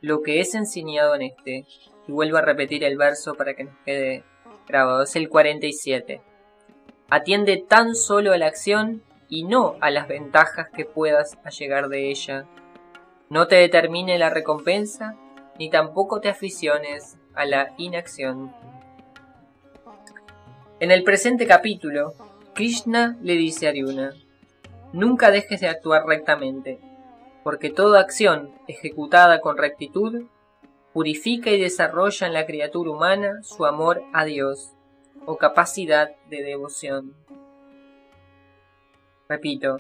lo 0.00 0.22
que 0.22 0.40
es 0.40 0.54
enseñado 0.54 1.16
en 1.16 1.22
este. 1.22 1.66
Y 2.06 2.12
vuelvo 2.12 2.36
a 2.36 2.42
repetir 2.42 2.84
el 2.84 2.96
verso 2.96 3.34
para 3.34 3.54
que 3.54 3.64
nos 3.64 3.76
quede 3.84 4.24
grabado. 4.66 5.02
Es 5.02 5.16
el 5.16 5.28
47. 5.28 6.20
Atiende 7.10 7.64
tan 7.68 7.94
solo 7.94 8.32
a 8.32 8.38
la 8.38 8.46
acción 8.46 9.02
y 9.28 9.44
no 9.44 9.76
a 9.80 9.90
las 9.90 10.08
ventajas 10.08 10.68
que 10.74 10.84
puedas 10.84 11.38
allegar 11.44 11.88
de 11.88 12.10
ella. 12.10 12.46
No 13.28 13.48
te 13.48 13.56
determine 13.56 14.18
la 14.18 14.30
recompensa, 14.30 15.16
ni 15.58 15.70
tampoco 15.70 16.20
te 16.20 16.28
aficiones 16.28 17.16
a 17.34 17.44
la 17.44 17.72
inacción. 17.78 18.54
En 20.80 20.90
el 20.90 21.04
presente 21.04 21.46
capítulo, 21.46 22.14
Krishna 22.54 23.16
le 23.22 23.34
dice 23.34 23.66
a 23.66 23.70
Arjuna, 23.70 24.12
nunca 24.92 25.30
dejes 25.30 25.60
de 25.60 25.68
actuar 25.68 26.04
rectamente, 26.06 26.78
porque 27.44 27.70
toda 27.70 28.00
acción 28.00 28.52
ejecutada 28.68 29.40
con 29.40 29.56
rectitud 29.56 30.24
purifica 30.92 31.50
y 31.50 31.60
desarrolla 31.60 32.26
en 32.26 32.32
la 32.32 32.46
criatura 32.46 32.90
humana 32.90 33.42
su 33.42 33.64
amor 33.64 34.02
a 34.12 34.24
Dios 34.24 34.72
o 35.26 35.36
capacidad 35.36 36.10
de 36.28 36.42
devoción. 36.42 37.14
Repito, 39.28 39.78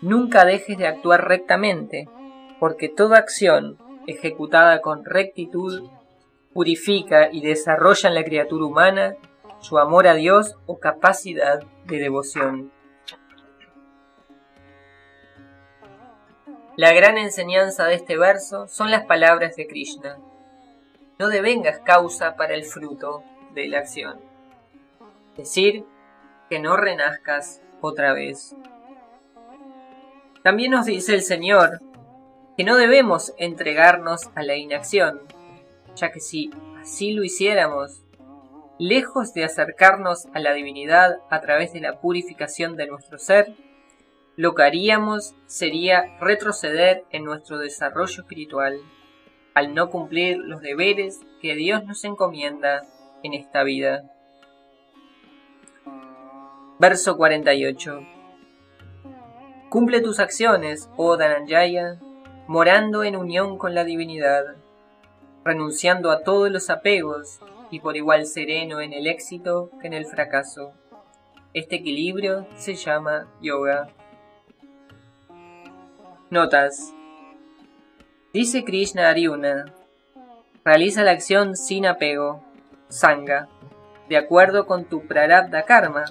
nunca 0.00 0.44
dejes 0.44 0.78
de 0.78 0.86
actuar 0.86 1.28
rectamente, 1.28 2.08
porque 2.58 2.88
toda 2.88 3.18
acción 3.18 3.78
ejecutada 4.06 4.80
con 4.80 5.04
rectitud 5.04 5.88
purifica 6.52 7.30
y 7.32 7.42
desarrolla 7.42 8.08
en 8.08 8.14
la 8.14 8.24
criatura 8.24 8.64
humana 8.64 9.16
su 9.60 9.78
amor 9.78 10.06
a 10.06 10.14
Dios 10.14 10.56
o 10.66 10.78
capacidad 10.78 11.62
de 11.86 11.98
devoción. 11.98 12.70
La 16.76 16.92
gran 16.92 17.18
enseñanza 17.18 17.84
de 17.84 17.94
este 17.94 18.18
verso 18.18 18.66
son 18.66 18.90
las 18.90 19.04
palabras 19.04 19.54
de 19.54 19.68
Krishna. 19.68 20.18
No 21.20 21.28
devengas 21.28 21.78
causa 21.78 22.34
para 22.34 22.54
el 22.54 22.64
fruto 22.64 23.22
de 23.54 23.68
la 23.68 23.78
acción. 23.78 24.20
Decir 25.36 25.84
que 26.50 26.58
no 26.58 26.76
renazcas 26.76 27.62
otra 27.80 28.12
vez. 28.12 28.56
También 30.42 30.72
nos 30.72 30.86
dice 30.86 31.14
el 31.14 31.22
Señor 31.22 31.80
que 32.56 32.64
no 32.64 32.76
debemos 32.76 33.32
entregarnos 33.38 34.28
a 34.34 34.42
la 34.42 34.56
inacción, 34.56 35.20
ya 35.94 36.10
que 36.10 36.18
si 36.18 36.50
así 36.80 37.12
lo 37.12 37.22
hiciéramos, 37.22 38.02
lejos 38.80 39.32
de 39.32 39.44
acercarnos 39.44 40.26
a 40.34 40.40
la 40.40 40.52
divinidad 40.52 41.20
a 41.30 41.40
través 41.40 41.72
de 41.72 41.80
la 41.80 42.00
purificación 42.00 42.74
de 42.76 42.88
nuestro 42.88 43.20
ser, 43.20 43.54
lo 44.36 44.54
que 44.54 44.62
haríamos 44.64 45.34
sería 45.46 46.16
retroceder 46.20 47.04
en 47.10 47.24
nuestro 47.24 47.58
desarrollo 47.58 48.22
espiritual 48.22 48.80
al 49.54 49.74
no 49.74 49.88
cumplir 49.90 50.38
los 50.38 50.60
deberes 50.60 51.20
que 51.40 51.54
Dios 51.54 51.84
nos 51.84 52.02
encomienda 52.04 52.82
en 53.22 53.34
esta 53.34 53.62
vida. 53.62 54.10
Verso 56.80 57.16
48 57.16 58.00
Cumple 59.68 60.00
tus 60.00 60.18
acciones, 60.20 60.88
oh 60.96 61.16
Dhananjaya, 61.16 62.00
morando 62.46 63.04
en 63.04 63.16
unión 63.16 63.58
con 63.58 63.74
la 63.74 63.84
divinidad, 63.84 64.56
renunciando 65.44 66.10
a 66.10 66.22
todos 66.22 66.50
los 66.50 66.70
apegos 66.70 67.40
y 67.70 67.80
por 67.80 67.96
igual 67.96 68.26
sereno 68.26 68.80
en 68.80 68.92
el 68.92 69.06
éxito 69.06 69.70
que 69.80 69.86
en 69.86 69.94
el 69.94 70.06
fracaso. 70.06 70.72
Este 71.54 71.76
equilibrio 71.76 72.46
se 72.56 72.74
llama 72.74 73.28
yoga. 73.40 73.88
Notas. 76.34 76.92
Dice 78.32 78.64
Krishna 78.64 79.08
Arjuna, 79.08 79.66
realiza 80.64 81.04
la 81.04 81.12
acción 81.12 81.54
sin 81.54 81.86
apego, 81.86 82.42
sanga, 82.88 83.46
de 84.08 84.16
acuerdo 84.16 84.66
con 84.66 84.84
tu 84.84 85.06
prarabdha 85.06 85.62
karma, 85.62 86.06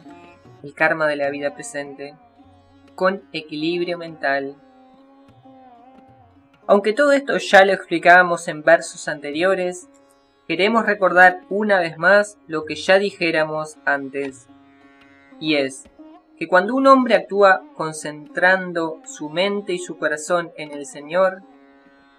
el 0.64 0.74
karma 0.74 1.08
de 1.08 1.18
la 1.18 1.30
vida 1.30 1.54
presente, 1.54 2.16
con 2.96 3.24
equilibrio 3.34 3.98
mental. 3.98 4.56
Aunque 6.68 6.94
todo 6.94 7.12
esto 7.12 7.36
ya 7.36 7.66
lo 7.66 7.74
explicábamos 7.74 8.48
en 8.48 8.64
versos 8.64 9.10
anteriores, 9.10 9.90
queremos 10.48 10.86
recordar 10.86 11.42
una 11.50 11.80
vez 11.80 11.98
más 11.98 12.38
lo 12.48 12.64
que 12.64 12.76
ya 12.76 12.98
dijéramos 12.98 13.76
antes, 13.84 14.48
y 15.42 15.56
es, 15.56 15.84
que 16.44 16.50
cuando 16.50 16.76
un 16.76 16.88
hombre 16.88 17.16
actúa 17.16 17.64
concentrando 17.74 19.00
su 19.06 19.30
mente 19.30 19.72
y 19.72 19.80
su 19.80 19.98
corazón 19.98 20.52
en 20.58 20.74
el 20.74 20.86
Señor, 20.86 21.42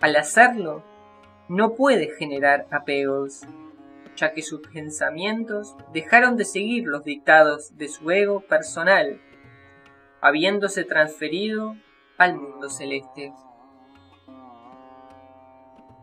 al 0.01 0.17
hacerlo, 0.17 0.83
no 1.51 1.75
puede 1.75 2.09
generar 2.09 2.67
apegos, 2.71 3.43
ya 4.17 4.33
que 4.33 4.41
sus 4.41 4.67
pensamientos 4.67 5.77
dejaron 5.93 6.39
de 6.39 6.47
seguir 6.47 6.87
los 6.87 7.05
dictados 7.05 7.77
de 7.77 7.87
su 7.89 8.11
ego 8.11 8.41
personal, 8.41 9.21
habiéndose 10.23 10.85
transferido 10.85 11.77
al 12.17 12.37
mundo 12.37 12.71
celeste. 12.71 13.31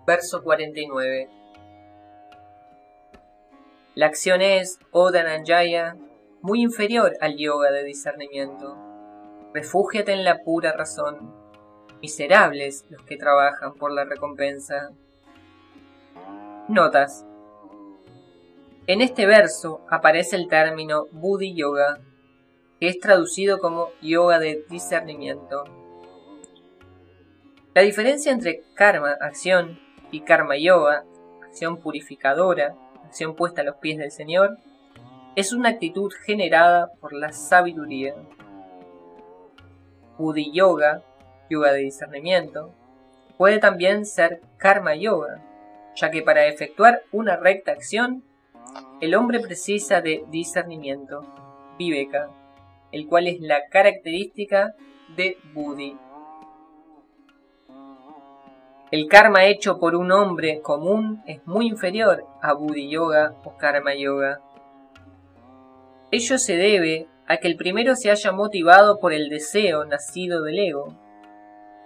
Verso 0.05 0.43
49 0.43 1.27
La 3.95 4.05
acción 4.05 4.43
es, 4.43 4.77
oh 4.91 5.09
Dhananjaya, 5.09 5.97
muy 6.41 6.61
inferior 6.61 7.13
al 7.21 7.37
yoga 7.37 7.71
de 7.71 7.83
discernimiento. 7.83 8.77
Refúgiate 9.53 10.13
en 10.13 10.23
la 10.23 10.43
pura 10.43 10.73
razón. 10.73 11.35
Miserables 12.01 12.85
los 12.89 13.03
que 13.03 13.17
trabajan 13.17 13.73
por 13.75 13.91
la 13.91 14.05
recompensa. 14.05 14.89
Notas. 16.67 17.25
En 18.87 19.01
este 19.01 19.25
verso 19.25 19.81
aparece 19.89 20.35
el 20.35 20.47
término 20.47 21.07
Buddhi 21.11 21.53
Yoga, 21.55 21.99
que 22.79 22.87
es 22.87 22.99
traducido 22.99 23.59
como 23.59 23.89
yoga 24.01 24.39
de 24.39 24.65
discernimiento. 24.69 25.63
La 27.75 27.83
diferencia 27.83 28.31
entre 28.31 28.63
karma, 28.73 29.11
acción, 29.21 29.79
y 30.11 30.21
karma 30.21 30.57
yoga, 30.57 31.05
acción 31.43 31.77
purificadora, 31.77 32.75
acción 33.05 33.35
puesta 33.35 33.61
a 33.61 33.63
los 33.63 33.77
pies 33.77 33.97
del 33.97 34.11
Señor, 34.11 34.57
es 35.35 35.53
una 35.53 35.69
actitud 35.69 36.11
generada 36.25 36.91
por 36.99 37.13
la 37.13 37.31
sabiduría. 37.31 38.15
Buddhi 40.17 40.51
Yoga, 40.51 41.03
yoga 41.49 41.71
de 41.71 41.79
discernimiento, 41.79 42.73
puede 43.37 43.59
también 43.59 44.05
ser 44.05 44.41
karma 44.57 44.95
yoga, 44.95 45.41
ya 45.95 46.11
que 46.11 46.21
para 46.21 46.45
efectuar 46.47 47.03
una 47.11 47.37
recta 47.37 47.71
acción, 47.71 48.23
el 48.99 49.15
hombre 49.15 49.39
precisa 49.39 50.01
de 50.01 50.23
discernimiento, 50.29 51.25
viveka, 51.77 52.29
el 52.91 53.07
cual 53.07 53.27
es 53.27 53.39
la 53.39 53.67
característica 53.69 54.75
de 55.15 55.37
Buddhi. 55.53 55.97
El 58.91 59.07
karma 59.07 59.45
hecho 59.45 59.79
por 59.79 59.95
un 59.95 60.11
hombre 60.11 60.61
común 60.61 61.23
es 61.25 61.45
muy 61.47 61.67
inferior 61.67 62.25
a 62.41 62.53
Buddhi 62.53 62.89
Yoga 62.89 63.33
o 63.45 63.55
Karma 63.55 63.95
Yoga. 63.95 64.41
Ello 66.11 66.37
se 66.37 66.57
debe 66.57 67.07
a 67.25 67.37
que 67.37 67.47
el 67.47 67.55
primero 67.55 67.95
se 67.95 68.11
haya 68.11 68.33
motivado 68.33 68.99
por 68.99 69.13
el 69.13 69.29
deseo 69.29 69.85
nacido 69.85 70.43
del 70.43 70.59
ego. 70.59 70.97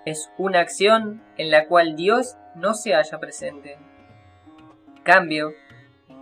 Es 0.04 0.32
una 0.40 0.62
acción 0.62 1.22
en 1.38 1.52
la 1.52 1.68
cual 1.68 1.96
Dios 1.96 2.36
no 2.56 2.74
se 2.74 2.94
halla 2.96 3.20
presente. 3.20 3.78
cambio, 5.04 5.54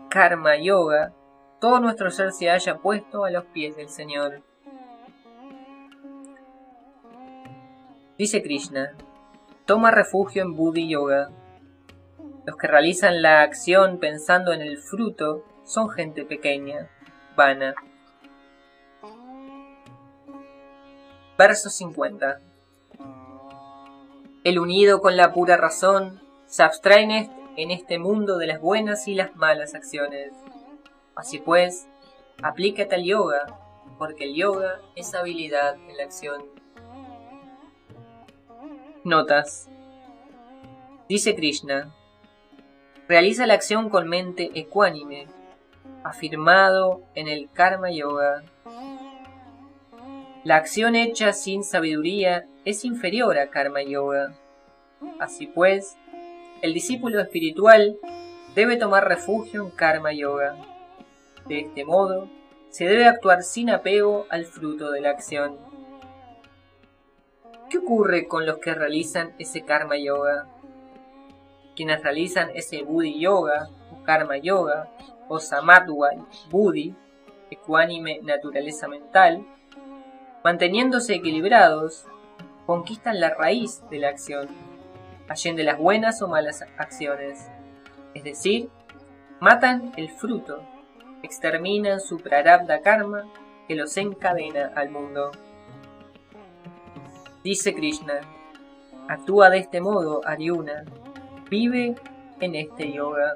Karma 0.09 0.57
Yoga, 0.57 1.13
todo 1.61 1.79
nuestro 1.79 2.11
ser 2.11 2.33
se 2.33 2.49
haya 2.49 2.79
puesto 2.79 3.23
a 3.23 3.31
los 3.31 3.45
pies 3.45 3.77
del 3.77 3.87
Señor. 3.87 4.41
Dice 8.17 8.43
Krishna, 8.43 8.97
toma 9.65 9.91
refugio 9.91 10.43
en 10.43 10.57
Buddhi 10.57 10.89
Yoga. 10.89 11.29
Los 12.45 12.57
que 12.57 12.67
realizan 12.67 13.21
la 13.21 13.41
acción 13.41 13.99
pensando 13.99 14.51
en 14.51 14.61
el 14.61 14.77
fruto 14.77 15.45
son 15.63 15.89
gente 15.89 16.25
pequeña, 16.25 16.89
vana. 17.37 17.73
Verso 21.37 21.69
50. 21.69 22.39
El 24.43 24.59
unido 24.59 25.01
con 25.01 25.17
la 25.17 25.33
pura 25.33 25.57
razón 25.57 26.21
se 26.45 26.61
abstrae 26.61 27.29
en 27.55 27.71
este 27.71 27.97
mundo 27.97 28.37
de 28.37 28.45
las 28.45 28.61
buenas 28.61 29.07
y 29.07 29.15
las 29.15 29.35
malas 29.35 29.73
acciones. 29.73 30.31
Así 31.15 31.39
pues, 31.39 31.87
aplícate 32.41 32.93
al 32.93 33.03
yoga, 33.03 33.47
porque 33.97 34.25
el 34.25 34.35
yoga 34.35 34.79
es 34.95 35.15
habilidad 35.15 35.75
en 35.89 35.97
la 35.97 36.03
acción. 36.03 36.45
Notas. 39.03 39.69
Dice 41.09 41.35
Krishna, 41.35 41.93
realiza 43.07 43.47
la 43.47 43.55
acción 43.55 43.89
con 43.89 44.07
mente 44.07 44.51
ecuánime, 44.53 45.27
afirmado 46.03 47.01
en 47.15 47.27
el 47.27 47.49
Karma 47.51 47.91
Yoga 47.91 48.43
la 50.43 50.57
acción 50.57 50.95
hecha 50.95 51.31
sin 51.31 51.63
sabiduría 51.63 52.45
es 52.65 52.83
inferior 52.83 53.37
a 53.37 53.49
karma 53.49 53.81
yoga. 53.81 54.33
Así 55.17 55.47
pues, 55.47 55.97
el 56.61 56.73
discípulo 56.73 57.21
espiritual 57.21 57.97
debe 58.53 58.75
tomar 58.75 59.07
refugio 59.07 59.63
en 59.63 59.71
karma 59.71 60.11
yoga. 60.11 60.57
De 61.47 61.61
este 61.61 61.85
modo, 61.85 62.29
se 62.69 62.85
debe 62.85 63.05
actuar 63.05 63.43
sin 63.43 63.69
apego 63.69 64.25
al 64.29 64.45
fruto 64.45 64.91
de 64.91 64.99
la 64.99 65.11
acción. 65.11 65.57
¿Qué 67.69 67.77
ocurre 67.77 68.27
con 68.27 68.45
los 68.45 68.57
que 68.57 68.73
realizan 68.73 69.33
ese 69.39 69.61
karma 69.61 69.97
yoga? 69.97 70.47
Quienes 71.73 72.03
realizan 72.03 72.49
ese 72.53 72.83
buddhi 72.83 73.17
yoga 73.17 73.69
o 73.91 74.03
karma 74.03 74.37
yoga 74.37 74.89
o 75.29 75.39
samadwa 75.39 76.09
buddhi, 76.49 76.93
ecuánime 77.49 78.19
naturaleza 78.23 78.89
mental, 78.89 79.45
manteniéndose 80.43 81.15
equilibrados, 81.15 82.05
conquistan 82.65 83.19
la 83.19 83.33
raíz 83.33 83.81
de 83.89 83.99
la 83.99 84.09
acción, 84.09 84.47
allende 85.27 85.63
las 85.63 85.77
buenas 85.77 86.21
o 86.21 86.27
malas 86.27 86.63
acciones, 86.77 87.47
es 88.13 88.23
decir, 88.23 88.69
matan 89.39 89.91
el 89.97 90.09
fruto, 90.09 90.61
exterminan 91.23 91.99
su 91.99 92.17
prarabdha 92.17 92.81
karma 92.81 93.23
que 93.67 93.75
los 93.75 93.95
encadena 93.97 94.71
al 94.75 94.89
mundo. 94.89 95.31
Dice 97.43 97.73
Krishna, 97.73 98.21
actúa 99.07 99.49
de 99.49 99.59
este 99.59 99.81
modo 99.81 100.21
Arjuna, 100.25 100.83
vive 101.49 101.95
en 102.39 102.55
este 102.55 102.91
yoga. 102.91 103.35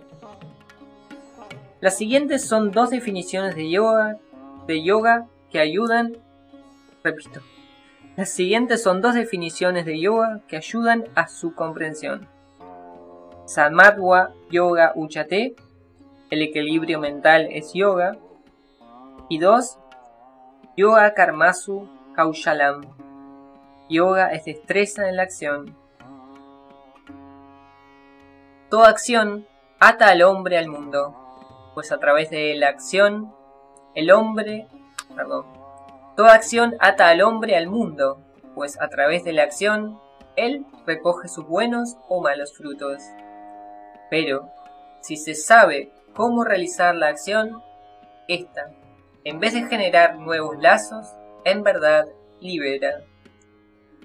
Las 1.80 1.98
siguientes 1.98 2.46
son 2.46 2.72
dos 2.72 2.90
definiciones 2.90 3.56
de 3.56 3.70
yoga, 3.70 4.18
de 4.66 4.84
yoga 4.84 5.28
que 5.50 5.60
ayudan 5.60 6.18
Las 8.16 8.30
siguientes 8.30 8.82
son 8.82 9.02
dos 9.02 9.14
definiciones 9.14 9.86
de 9.86 10.00
yoga 10.00 10.42
que 10.48 10.58
ayudan 10.58 11.06
a 11.16 11.28
su 11.28 11.54
comprensión. 11.54 12.28
Samadwa 13.46 14.34
Yoga 14.50 14.92
Uchate, 14.96 15.56
el 16.30 16.42
equilibrio 16.42 17.00
mental 17.00 17.48
es 17.52 17.74
yoga. 17.74 18.18
Y 19.30 19.40
dos, 19.40 19.78
Yoga 20.76 21.14
Karmasu 21.14 21.90
Kaushalam, 22.14 22.82
yoga 23.90 24.32
es 24.32 24.46
destreza 24.46 25.10
en 25.10 25.16
la 25.16 25.24
acción. 25.24 25.76
Toda 28.70 28.90
acción 28.90 29.48
ata 29.80 30.10
al 30.10 30.22
hombre 30.22 30.58
al 30.58 30.68
mundo, 30.68 31.16
pues 31.74 31.92
a 31.92 32.00
través 32.00 32.30
de 32.30 32.56
la 32.56 32.68
acción, 32.70 33.34
el 33.96 34.12
hombre, 34.12 34.68
perdón, 35.16 35.46
Toda 36.18 36.34
acción 36.34 36.76
ata 36.80 37.10
al 37.10 37.22
hombre 37.22 37.56
al 37.56 37.68
mundo, 37.68 38.20
pues 38.56 38.82
a 38.82 38.90
través 38.90 39.24
de 39.24 39.34
la 39.34 39.44
acción, 39.44 40.00
él 40.36 40.66
recoge 40.88 41.28
sus 41.28 41.46
buenos 41.46 41.96
o 42.10 42.24
malos 42.24 42.58
frutos. 42.58 43.04
Pero, 44.10 44.50
si 45.00 45.16
se 45.16 45.36
sabe 45.36 45.92
cómo 46.16 46.44
realizar 46.44 46.96
la 46.96 47.10
acción, 47.10 47.62
esta, 48.28 48.72
en 49.26 49.40
vez 49.40 49.54
de 49.54 49.68
generar 49.68 50.18
nuevos 50.18 50.58
lazos, 50.58 51.06
en 51.46 51.62
verdad 51.62 52.08
libera. 52.40 53.04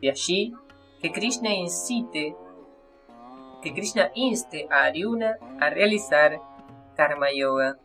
De 0.02 0.10
allí 0.10 0.52
que 1.00 1.12
Krishna 1.12 1.54
incite, 1.54 2.36
que 3.62 3.72
Krishna 3.72 4.10
inste 4.14 4.68
a 4.70 4.84
Arjuna 4.84 5.38
a 5.62 5.70
realizar 5.70 6.42
Karma 6.94 7.28
Yoga. 7.34 7.78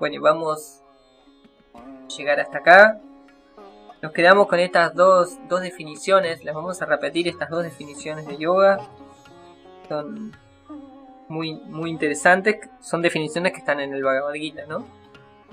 Bueno, 0.00 0.20
vamos 0.20 0.82
llegar 2.08 2.40
hasta 2.40 2.58
acá. 2.58 3.00
Nos 4.00 4.12
quedamos 4.12 4.46
con 4.46 4.60
estas 4.60 4.94
dos, 4.94 5.38
dos 5.48 5.60
definiciones, 5.60 6.44
las 6.44 6.54
vamos 6.54 6.80
a 6.80 6.86
repetir, 6.86 7.26
estas 7.28 7.50
dos 7.50 7.64
definiciones 7.64 8.26
de 8.26 8.36
yoga. 8.36 8.78
Son 9.88 10.36
muy, 11.28 11.54
muy 11.54 11.90
interesantes, 11.90 12.68
son 12.80 13.02
definiciones 13.02 13.52
que 13.52 13.58
están 13.58 13.80
en 13.80 13.92
el 13.92 14.02
Bhagavad 14.02 14.34
Gita, 14.34 14.66
¿no? 14.66 14.86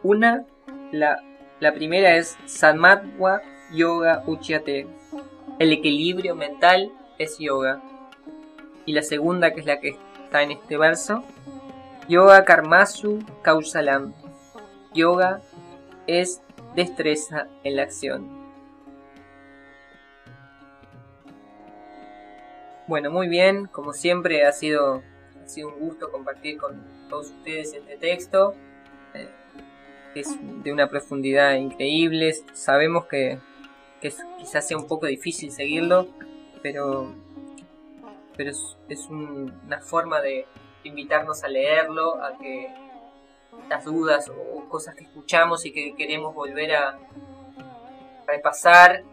Una, 0.03 0.45
la, 0.91 1.19
la 1.59 1.73
primera 1.73 2.15
es 2.15 2.37
Samadwa 2.45 3.41
Yoga 3.73 4.23
Uchyate, 4.27 4.87
el 5.57 5.71
equilibrio 5.71 6.35
mental 6.35 6.91
es 7.17 7.37
yoga. 7.39 7.81
Y 8.85 8.93
la 8.93 9.01
segunda, 9.01 9.53
que 9.53 9.61
es 9.61 9.65
la 9.65 9.79
que 9.79 9.97
está 10.23 10.43
en 10.43 10.51
este 10.51 10.77
verso, 10.77 11.23
Yoga 12.07 12.45
Karmasu 12.45 13.19
Kausalam, 13.41 14.13
yoga 14.93 15.41
es 16.05 16.41
destreza 16.75 17.47
en 17.63 17.75
la 17.75 17.83
acción. 17.83 18.45
Bueno, 22.87 23.09
muy 23.09 23.27
bien, 23.27 23.65
como 23.65 23.93
siempre 23.93 24.45
ha 24.45 24.51
sido, 24.51 25.01
ha 25.43 25.47
sido 25.47 25.69
un 25.69 25.79
gusto 25.79 26.11
compartir 26.11 26.57
con 26.59 26.83
todos 27.09 27.31
ustedes 27.31 27.73
este 27.73 27.97
texto. 27.97 28.53
Eh, 29.15 29.27
es 30.13 30.37
de 30.63 30.71
una 30.71 30.87
profundidad 30.87 31.55
increíble, 31.55 32.33
sabemos 32.53 33.05
que, 33.05 33.39
quizás 34.37 34.67
sea 34.67 34.77
un 34.77 34.87
poco 34.87 35.07
difícil 35.07 35.51
seguirlo, 35.51 36.07
pero, 36.61 37.11
pero 38.37 38.51
es, 38.51 39.07
una 39.09 39.81
forma 39.81 40.21
de 40.21 40.45
invitarnos 40.83 41.43
a 41.43 41.47
leerlo, 41.47 42.23
a 42.23 42.37
que 42.37 42.71
las 43.69 43.85
dudas 43.85 44.29
o 44.29 44.67
cosas 44.69 44.95
que 44.95 45.03
escuchamos 45.03 45.65
y 45.65 45.71
que 45.71 45.95
queremos 45.95 46.33
volver 46.33 46.75
a 46.75 46.99
repasar, 48.27 49.03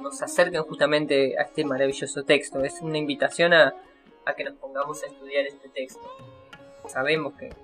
nos 0.00 0.22
acerquen 0.22 0.62
justamente 0.62 1.38
a 1.38 1.42
este 1.42 1.64
maravilloso 1.64 2.24
texto. 2.24 2.64
Es 2.64 2.80
una 2.80 2.98
invitación 2.98 3.52
a, 3.52 3.74
que 4.36 4.44
nos 4.44 4.54
pongamos 4.54 5.02
a 5.02 5.06
estudiar 5.06 5.46
este 5.46 5.68
texto. 5.68 6.08
Sabemos 6.88 7.34
que 7.34 7.48
es 7.48 7.56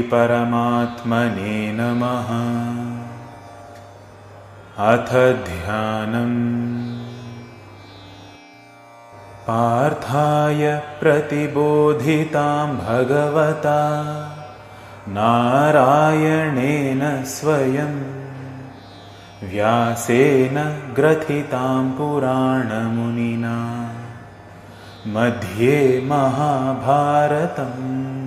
श्रीपरमात्मने 0.10 1.74
नमः। 1.74 2.28
अथ 4.88 5.46
ध्यानम्। 5.46 7.00
पार्थाय 9.48 10.84
प्रतिबोधितां 11.00 12.68
भगवता। 12.68 13.82
नारायणेन 15.08 17.24
स्वयं। 17.24 18.04
व्यासेन 19.50 20.94
ग्रथितां 20.96 21.92
पुराणमुनिना। 21.92 23.90
मध्ये 25.08 26.02
महाभारतम् 26.06 28.19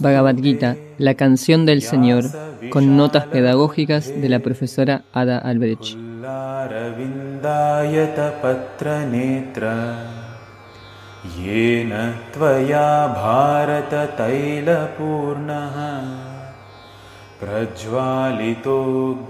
Bhagavad 0.00 0.40
Gita, 0.40 0.76
la 0.96 1.14
canción 1.14 1.66
del 1.66 1.82
Señor, 1.82 2.24
con 2.70 2.96
notas 2.96 3.26
pedagógicas 3.26 4.08
de 4.08 4.28
la 4.30 4.38
profesora 4.38 5.02
Ada 5.12 5.38
Albrecht. 5.38 6.11
रविन्दायतपत्रनेत्र 6.72 9.70
येन 11.38 11.92
त्वया 12.34 12.84
भारततैलपूर्णः। 13.06 15.76
प्रज्वालितो 17.40 18.78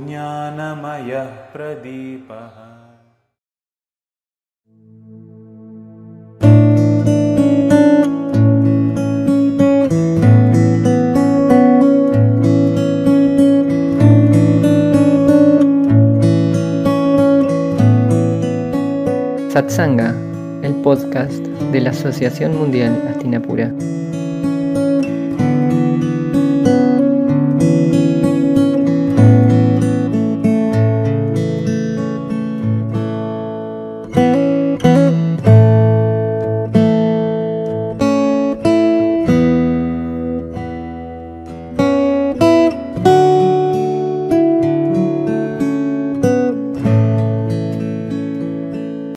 ज्ञानमयः 0.00 1.24
प्रदीपः 1.24 2.61
Satsanga, 19.52 20.14
el 20.62 20.72
podcast 20.76 21.44
de 21.72 21.80
la 21.82 21.90
Asociación 21.90 22.56
Mundial 22.56 23.06
Astinapura. 23.10 23.70